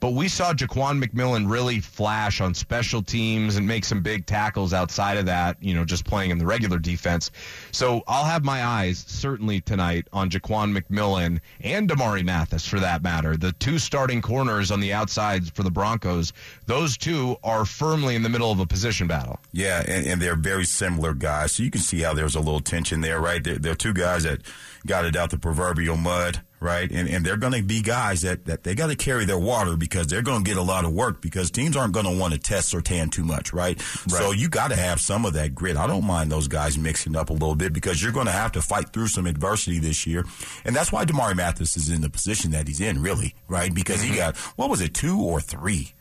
[0.05, 4.75] But we saw Ja'Quan McMillian really flash on special teams and make some big tackles
[4.75, 7.31] outside of that, you know, just playing in the regular defense.
[7.73, 13.03] So I'll have my eyes certainly tonight on Ja'Quan McMillian and Damari Mathis for that
[13.03, 13.38] matter.
[13.38, 16.35] The two starting corners on the outsides for the Broncos,
[16.67, 19.40] those two are firmly in the middle of a position battle.
[19.53, 21.53] Yeah, and, and they're very similar guys.
[21.53, 23.43] So you can see how there's a little tension there, right?
[23.43, 24.43] They're, they're two guys that
[24.87, 26.90] got it out the proverbial mud right?
[26.90, 29.77] And, and they're going to be guys that, that they got to carry their water
[29.77, 32.33] because they're going to get a lot of work because teams aren't going to want
[32.33, 33.77] to test Surtain too much, right?
[33.79, 34.11] right.
[34.11, 35.77] So you got to have some of that grit.
[35.77, 38.53] I don't mind those guys mixing up a little bit because you're going to have
[38.53, 40.25] to fight through some adversity this year.
[40.64, 43.73] And that's why Damari Mathis is in the position that he's in, really, right?
[43.73, 44.12] Because mm-hmm.
[44.12, 45.92] he got, what was it, two or three?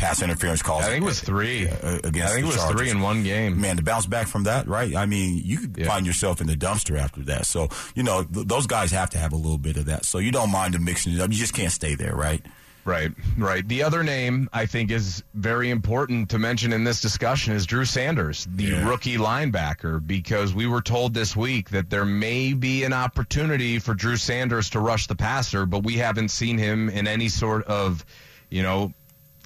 [0.00, 0.84] Pass interference calls.
[0.84, 2.32] I think it was three uh, against.
[2.32, 2.80] I think it was Chargers.
[2.80, 3.60] three in one game.
[3.60, 4.96] Man, to bounce back from that, right?
[4.96, 5.86] I mean, you could yeah.
[5.86, 7.46] find yourself in the dumpster after that.
[7.46, 10.04] So you know th- those guys have to have a little bit of that.
[10.04, 11.30] So you don't mind them mixing it up.
[11.30, 12.44] You just can't stay there, right?
[12.84, 13.66] Right, right.
[13.68, 17.84] The other name I think is very important to mention in this discussion is Drew
[17.84, 18.88] Sanders, the yeah.
[18.88, 23.92] rookie linebacker, because we were told this week that there may be an opportunity for
[23.92, 28.04] Drew Sanders to rush the passer, but we haven't seen him in any sort of,
[28.48, 28.94] you know,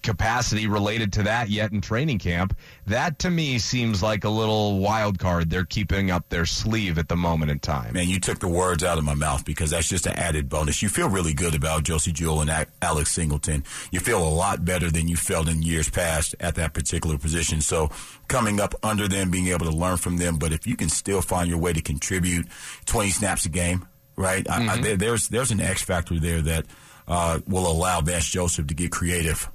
[0.05, 2.57] capacity related to that yet in training camp.
[2.87, 7.09] That to me seems like a little wild card they're keeping up their sleeve at
[7.09, 7.95] the moment in time.
[7.95, 10.83] Man, you took the words out of my mouth because that's just an added bonus.
[10.83, 13.65] You feel really good about Josey Jewell and Alex Singleton.
[13.91, 17.61] You feel a lot better than you felt in years past at that particular position.
[17.61, 17.91] So
[18.29, 21.23] coming up under them, being able to learn from them, but if you can still
[21.23, 22.47] find your way to contribute
[22.85, 24.45] 20 snaps a game, right?
[24.45, 24.71] Mm-hmm.
[24.87, 26.67] I, I, there's there's an X factor there that
[27.09, 29.51] uh, will allow Vance Joseph to get creative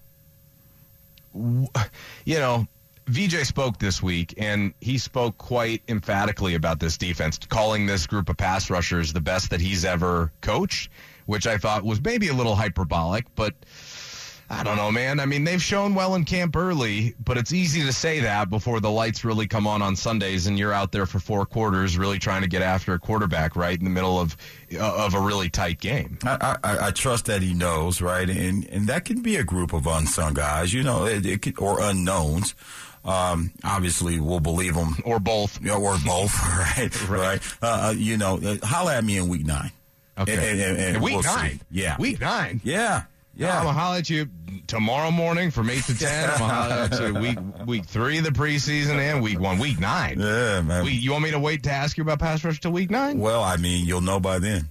[1.33, 2.67] you know,
[3.07, 8.29] VJ spoke this week, and he spoke quite emphatically about this defense, calling this group
[8.29, 10.91] of pass rushers the best that he's ever coached,
[11.25, 13.55] which I thought was maybe a little hyperbolic, but
[14.51, 15.19] I don't know, man.
[15.19, 18.79] I mean, they've shown well in camp early, but it's easy to say that before
[18.79, 22.17] the lights really come on on Sundays, and you're out there for four quarters, really
[22.17, 24.35] trying to get after a quarterback right in the middle of
[24.73, 26.17] uh, of a really tight game.
[26.23, 29.71] I, I, I, trust that he knows, right, and and that can be a group
[29.71, 32.55] of unsung guys, you know, it, it could, or unknowns.
[33.05, 37.01] Um, obviously, we'll believe them, or both, yeah, or both, right?
[37.09, 37.09] right.
[37.09, 37.57] right.
[37.61, 39.71] Uh, uh, you know, uh, holla at me in week nine.
[40.17, 40.33] Okay.
[40.33, 41.59] And, and, and week we'll nine.
[41.59, 41.65] See.
[41.71, 41.95] Yeah.
[41.97, 42.61] Week nine.
[42.63, 43.03] Yeah.
[43.39, 43.57] Yeah.
[43.57, 44.27] I'm gonna holler at you
[44.67, 46.29] tomorrow morning from eight to ten.
[46.29, 49.79] I'm gonna holler at you week week three of the preseason and week one, week
[49.79, 50.19] nine.
[50.19, 50.83] Yeah, man.
[50.83, 53.19] We, you want me to wait to ask you about pass rush till week nine?
[53.19, 54.67] Well, I mean, you'll know by then.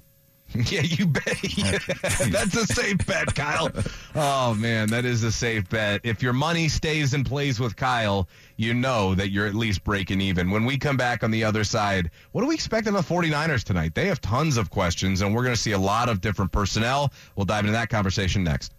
[0.71, 1.25] Yeah, you bet.
[2.31, 3.71] That's a safe bet, Kyle.
[4.15, 6.01] Oh man, that is a safe bet.
[6.05, 10.21] If your money stays and plays with Kyle, you know that you're at least breaking
[10.21, 10.51] even.
[10.51, 13.63] When we come back on the other side, what do we expect of the 49ers
[13.63, 13.95] tonight?
[13.95, 17.13] They have tons of questions, and we're going to see a lot of different personnel.
[17.37, 18.73] We'll dive into that conversation next.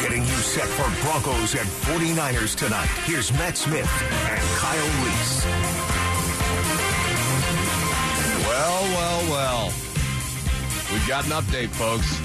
[0.00, 2.88] Getting you set for Broncos and 49ers tonight.
[3.04, 3.88] Here's Mat Smith
[4.30, 5.77] and Kyle Reese.
[8.48, 9.64] Well, well, well.
[10.90, 12.18] We've got an update, folks.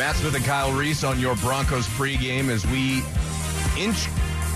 [0.00, 3.04] Mat Smith and Kyle Reese on your Broncos pregame as we
[3.80, 4.08] inch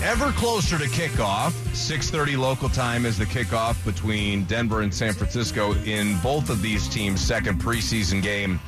[0.03, 1.53] ever closer to kickoff.
[1.73, 6.89] 6:30 local time is the kickoff between Denver and San Francisco in both of these
[6.89, 8.59] teams' second preseason game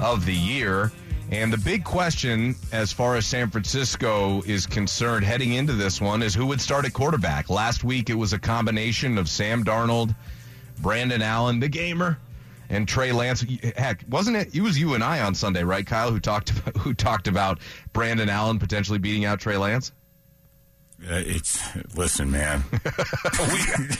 [0.00, 0.92] of the year.
[1.32, 6.22] And the big question, as far as San Francisco is concerned, heading into this one,
[6.22, 7.50] is who would start at quarterback.
[7.50, 10.14] Last week, it was a combination of Sam Darnold
[10.80, 12.18] Brandon Allen, the gamer,
[12.68, 13.44] and Trey Lance.
[13.76, 14.54] Heck, wasn't it?
[14.54, 17.58] It was you and I on Sunday, right, Kyle, who talked about, who talked about
[17.92, 19.92] Brandon Allen potentially beating out Trey Lance.
[21.02, 21.60] Uh, it's
[21.96, 22.64] listen, man.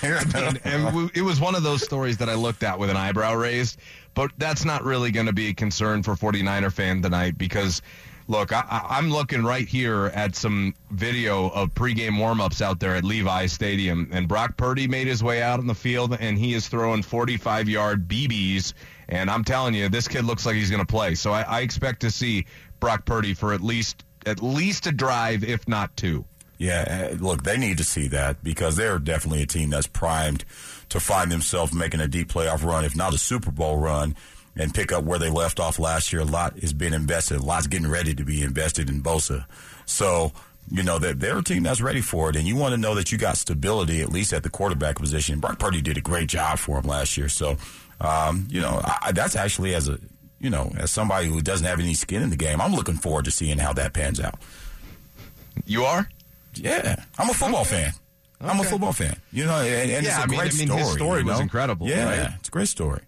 [0.03, 2.89] I mean, and we, it was one of those stories that I looked at with
[2.89, 3.79] an eyebrow raised,
[4.15, 7.83] but that's not really going to be a concern for 49er fan tonight because
[8.27, 13.05] Look, I, am looking right here at some video of pregame warmups out there at
[13.05, 16.67] Levi Stadium, and Brock Purdy made his way out on the field, and he is
[16.67, 18.73] throwing 45 yard BBs.
[19.11, 21.15] And I'm telling you, this kid looks like he's going to play.
[21.17, 22.47] So I, I expect to see
[22.81, 26.25] Brock Purdy for at least at least a drive, if not two.
[26.57, 30.47] Yeah, uh, look, they need to see that because they're definitely a team that's primed
[30.89, 34.17] to find themselves making a deep playoff run, if not a Super Bowl run
[34.57, 36.23] and pick up where they left off last year.
[36.23, 37.39] A lot has been invested.
[37.39, 39.47] A lot's getting ready to be invested in Bosa.
[39.87, 40.33] So,
[40.71, 42.37] you know, that they're a team that's ready for it.
[42.37, 45.41] And you want to know that you got stability, at least at the quarterback position.
[45.41, 47.29] Brock Purdy did a great job for him last year.
[47.29, 47.57] So,
[48.01, 49.99] um, you know, I, that's actually as a,
[50.39, 53.25] you know, as somebody who doesn't have any skin in the game, I'm looking forward
[53.27, 54.39] to seeing how that pans out.
[55.67, 56.09] You are?
[56.55, 57.03] Yeah.
[57.19, 57.85] I'm a football okay.
[57.85, 57.93] fan.
[58.41, 59.17] I'm a football fan.
[59.33, 60.81] You know, and, and yeah, it's a I mean, great I mean, story.
[60.81, 61.33] His story you know?
[61.33, 61.89] was incredible.
[61.89, 62.33] Yeah, right?
[62.39, 63.01] it's a great story.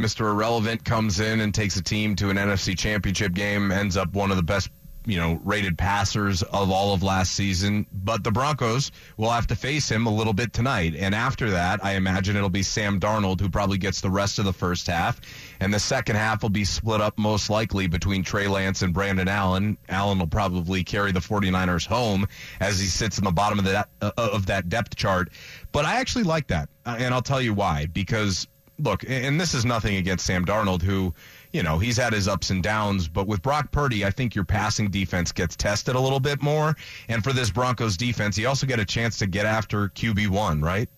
[0.00, 0.30] Mr.
[0.30, 4.30] Irrelevant comes in and takes a team to an NFC championship game, ends up one
[4.30, 4.70] of the best
[5.06, 7.86] you know, rated passers of all of last season.
[7.92, 10.94] But the Broncos will have to face him a little bit tonight.
[10.96, 14.44] And after that, I imagine it'll be Sam Darnold who probably gets the rest of
[14.44, 15.20] the first half.
[15.58, 19.28] And the second half will be split up most likely between Trey Lance and Brandon
[19.28, 19.78] Allen.
[19.88, 22.26] Allen will probably carry the 49ers home
[22.60, 25.30] as he sits in the bottom of that, uh, of that depth chart.
[25.72, 26.68] But I actually like that.
[26.84, 27.86] And I'll tell you why.
[27.86, 28.46] Because,
[28.82, 31.14] look, and this is nothing against Sam Darnold, who
[31.52, 34.44] you know, he's had his ups and downs, but with Brock Purdy, I think your
[34.44, 36.76] passing defense gets tested a little bit more.
[37.08, 40.88] And for this Broncos defense, you also get a chance to get after QB1, right?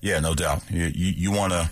[0.00, 0.62] Yeah, no doubt.
[0.70, 1.70] You, want to.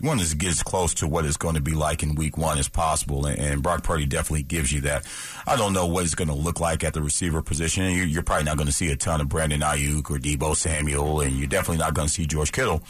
[0.00, 2.38] You want to get as close to what it's going to be like in week
[2.38, 5.04] one as possible, and, and Brock Purdy definitely gives you that.
[5.44, 7.90] I don't know what it's going to look like at the receiver position.
[7.90, 11.20] You're, you're probably not going to see a ton of Brandon Aiyuk or Deebo Samuel,
[11.20, 12.80] and you're definitely not going to see George Kittle.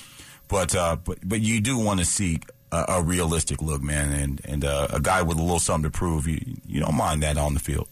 [0.48, 2.40] But uh, but but you do want to see
[2.72, 5.96] a, a realistic look, man, and and uh, a guy with a little something to
[5.96, 6.26] prove.
[6.26, 7.88] You you don't mind that on the field.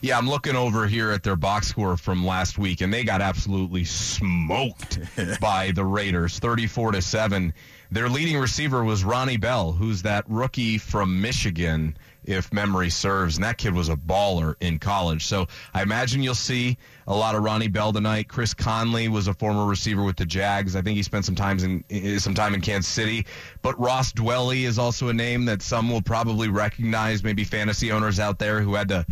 [0.00, 3.20] Yeah, I'm looking over here at their box score from last week, and they got
[3.20, 4.98] absolutely smoked
[5.40, 7.52] by the Raiders, 34 to seven.
[7.90, 13.36] Their leading receiver was Ronnie Bell, who's that rookie from Michigan if memory serves.
[13.36, 15.26] And that kid was a baller in college.
[15.26, 18.28] So I imagine you'll see a lot of Ronnie Bell tonight.
[18.28, 20.76] Chris Conley was a former receiver with the Jags.
[20.76, 23.26] I think he spent some time in eh, some time in Kansas City.
[23.62, 27.22] But Ross Dwelley is also a name that some will probably recognize.
[27.22, 29.06] Maybe fantasy owners out there who had to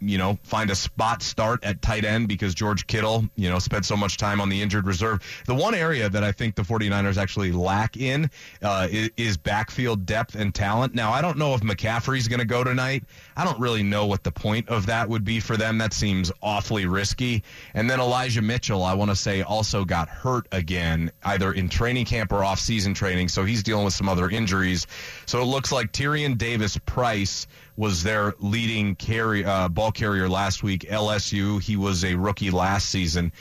[0.00, 3.84] you know, find a spot start at tight end because George Kittle, you know, spent
[3.84, 5.22] so much time on the injured reserve.
[5.46, 8.30] The one area that I think the 49ers actually lack in
[8.62, 10.94] uh, is, is, backfield depth and talent.
[10.94, 13.04] Now, I don't know if McCaffrey's going to go tonight.
[13.36, 15.78] I don't really know what the point of that would be for them.
[15.78, 17.42] That seems awfully risky.
[17.74, 22.06] And then Elijah Mitchell, I want to say, also got hurt again, either in training
[22.06, 23.28] camp or off-season training.
[23.28, 24.86] So he's dealing with some other injuries.
[25.26, 27.46] So it looks like Tyrion Davis-Price
[27.76, 30.86] was their leading carry, uh, ball carrier last week.
[30.88, 33.32] LSU, he was a rookie last season.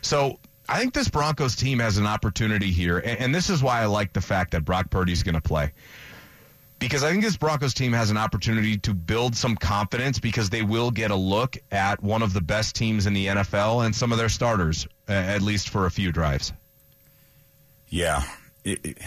[0.00, 0.38] So
[0.68, 3.86] I think this Broncos team has an opportunity here, and, and this is why I
[3.86, 5.72] like the fact that Brock Purdy's going to play.
[6.78, 10.62] Because I think this Broncos team has an opportunity to build some confidence because they
[10.62, 14.12] will get a look at one of the best teams in the NFL and some
[14.12, 16.54] of their starters, at least for a few drives.
[17.88, 18.22] Yeah.
[18.64, 18.98] It, it,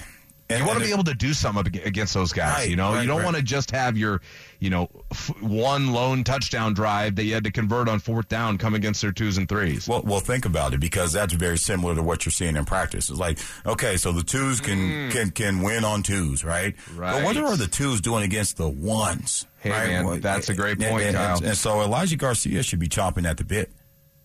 [0.53, 2.59] and, you want to be able to do something against those guys.
[2.59, 3.25] Right, you know, right, you don't right.
[3.25, 4.21] want to just have your,
[4.59, 8.57] you know, f- one lone touchdown drive that you had to convert on fourth down
[8.57, 9.87] come against their twos and threes.
[9.87, 13.09] Well, well, think about it because that's very similar to what you're seeing in practice.
[13.09, 15.11] It's like, okay, so the twos can mm.
[15.11, 16.75] can can win on twos, right?
[16.95, 17.13] Right.
[17.13, 19.45] But what are the twos doing against the ones?
[19.59, 21.37] Hey, man, well, that's a eh, great eh, point, eh, and, Kyle.
[21.37, 23.71] And, and so Elijah Garcia should be chomping at the bit.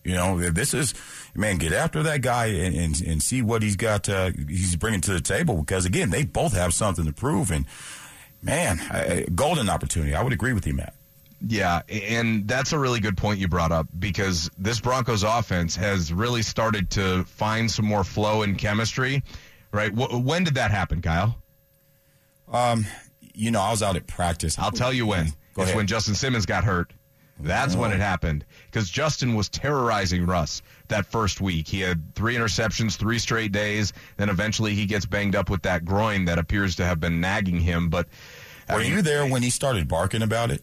[0.08, 0.94] You know, this is
[1.34, 4.08] man, get after that guy and and, and see what he's got.
[4.08, 7.50] Uh, he's bringing to the table because again, they both have something to prove.
[7.50, 7.66] And
[8.42, 10.14] man, I, golden opportunity.
[10.14, 10.94] I would agree with you, Mat.
[11.46, 16.12] Yeah, and that's a really good point you brought up because this Broncos offense has
[16.12, 19.22] really started to find some more flow and chemistry.
[19.70, 19.94] Right?
[19.94, 21.36] W- when did that happen, Kyle?
[22.50, 22.86] Um,
[23.34, 24.58] you know, I was out at practice.
[24.58, 25.26] I'll tell you when.
[25.26, 25.76] Go it's ahead.
[25.76, 26.92] when Justin Simmons got hurt.
[27.40, 27.80] That's oh.
[27.80, 27.98] when it oh.
[27.98, 31.68] happened because Justin was terrorizing Russ that first week.
[31.68, 33.92] He had three interceptions, three straight days.
[34.16, 37.60] Then eventually he gets banged up with that groin that appears to have been nagging
[37.60, 37.88] him.
[37.88, 38.08] But
[38.68, 40.62] were I mean, you there when he started barking about it?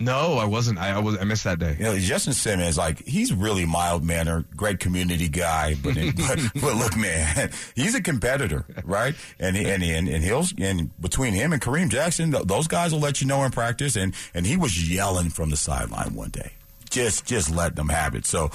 [0.00, 0.78] No, I wasn't.
[0.78, 1.18] I, I, was.
[1.18, 1.74] I missed that day.
[1.76, 5.74] You know, Justin Simmons, like he's really mild mannered, great community guy.
[5.74, 9.16] But, but, but look, man, he's a competitor, right?
[9.40, 13.00] And he, and and and he'll and between him and Kareem Jackson, those guys will
[13.00, 13.96] let you know in practice.
[13.96, 16.52] And and he was yelling from the sideline one day,
[16.90, 18.24] just just letting them have it.
[18.24, 18.50] So,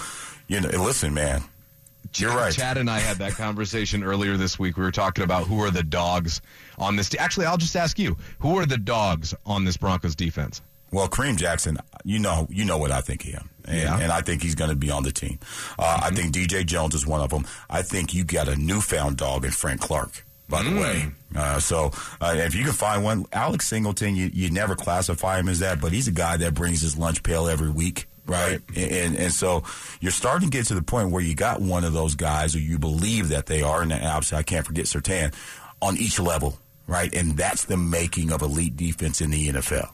[0.47, 1.43] you know, listen, man.
[2.15, 2.53] You're right.
[2.53, 4.77] Chad and I had that conversation earlier this week.
[4.77, 6.41] We were talking about who are the dogs
[6.77, 7.09] on this.
[7.17, 10.61] Actually, I'll just ask you: Who are the dogs on this Broncos defense?
[10.93, 13.99] Well, Kareem Jackson, you know, you know what I think of him, and, yeah.
[13.99, 15.39] and I think he's going to be on the team.
[15.79, 16.05] Uh, mm-hmm.
[16.05, 17.45] I think DJ Jones is one of them.
[17.67, 20.23] I think you got a newfound dog in Frank Clark.
[20.47, 20.81] By the mm.
[20.81, 21.91] way, uh, so
[22.21, 25.81] uh, if you can find one, Alex Singleton, you, you never classify him as that,
[25.81, 28.61] but he's a guy that brings his lunch pail every week right?
[28.75, 29.63] And and so
[29.99, 32.59] you're starting to get to the point where you got one of those guys, or
[32.59, 35.33] you believe that they are, and obviously I can't forget Surtain
[35.81, 37.13] on each level, right?
[37.13, 39.93] And that's the making of elite defense in the NFL.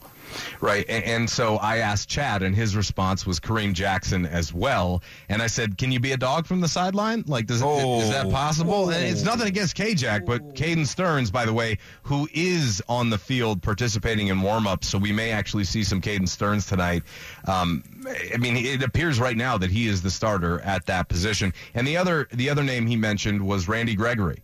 [0.60, 0.84] Right.
[0.88, 5.02] And, and, so I asked Chad, and his response was Kareem Jackson as well.
[5.28, 7.24] And I said, Can you be a dog from the sideline?
[7.26, 8.00] Like, does oh.
[8.00, 8.30] is that oh.
[8.30, 8.74] possible?
[8.86, 8.90] Oh.
[8.90, 13.10] And it's nothing against K Jack, but Caden Sterns, by the way, who is on
[13.10, 14.88] the field participating in warm ups.
[14.88, 17.02] So we may actually see some Caden Sterns tonight.
[17.46, 17.84] Um,
[18.32, 21.52] I mean, it appears right now that he is the starter at that position.
[21.74, 24.42] And the other the other name he mentioned was Randy Gregory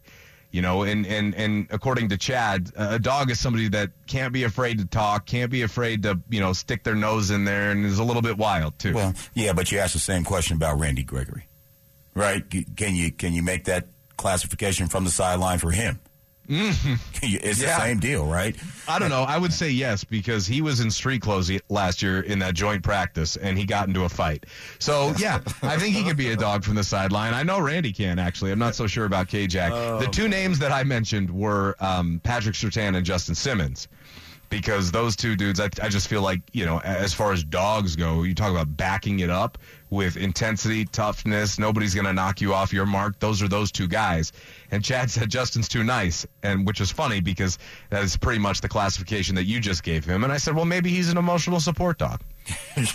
[0.57, 4.45] You know, and, and, and according to Chad, a dog is somebody that can't be
[4.45, 7.85] afraid to talk, can't be afraid to, you know, stick their nose in there, and
[7.85, 8.95] is a little bit wild too.
[8.95, 11.47] Well, yeah, but you asked the same question about Randy Gregory,
[12.15, 12.43] right?
[12.75, 16.01] Can you can you make that classification from the sideline for him?
[16.49, 16.95] Mm-hmm.
[17.23, 17.77] it's Yeah.
[17.79, 18.57] the same deal, right?
[18.89, 19.23] I don't know.
[19.23, 22.83] I would say yes because he was in street clothes last year in that joint
[22.83, 24.47] practice and he got into a fight.
[24.79, 27.35] So yeah, I think he could be a dog from the sideline.
[27.35, 28.53] I know Randy can actually.
[28.53, 29.73] I'm not so sure about K-Jack.
[29.73, 33.89] the two names that I mentioned were um, Patrick Surtain and Justin Simmons.
[34.49, 37.97] Because those two dudes, I, I just feel like, you know, as far as dogs
[37.97, 39.59] go, you talk about backing it up
[39.91, 41.59] with intensity, toughness.
[41.59, 43.19] Nobody's going to knock you off your mark.
[43.19, 44.33] Those are those two guys.
[44.71, 47.59] And Chad said Justin's too nice, and which is funny because
[47.91, 50.25] that is pretty much the classification that you just gave him.
[50.25, 52.21] And I said, well, maybe he's an emotional support dog.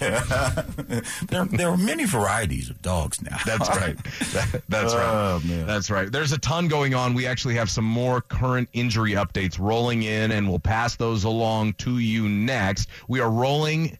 [0.01, 0.63] Yeah.
[1.27, 3.37] there, there are many varieties of dogs now.
[3.45, 3.97] That's right.
[4.33, 5.05] That- that's right.
[5.07, 5.65] Oh, man.
[5.67, 6.11] That's right.
[6.11, 7.13] There's a ton going on.
[7.13, 11.73] We actually have some more current injury updates rolling in, and we'll pass those along
[11.73, 12.89] to you next.
[13.07, 13.97] We are rolling.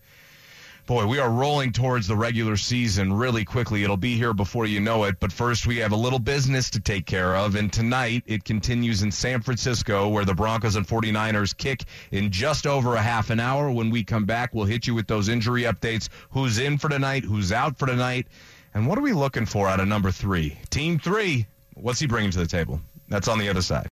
[0.92, 3.86] Boy, we are rolling towards the regular season really quickly.
[3.86, 5.22] It'll be here before you know it.
[5.22, 7.56] But first, we have a little business to take care of.
[7.56, 12.68] And tonight, it continues in San Francisco, where the Broncos and 49ers kick in just
[12.68, 13.72] over a half an hour.
[13.72, 17.24] When we come back, we'll hit you with those injury updates who's in for tonight,
[17.24, 18.28] who's out for tonight,
[18.74, 20.58] and what are we looking for out of number three?
[20.72, 22.82] Team three, what's he bringing to the table?
[23.08, 23.90] That's on the other side.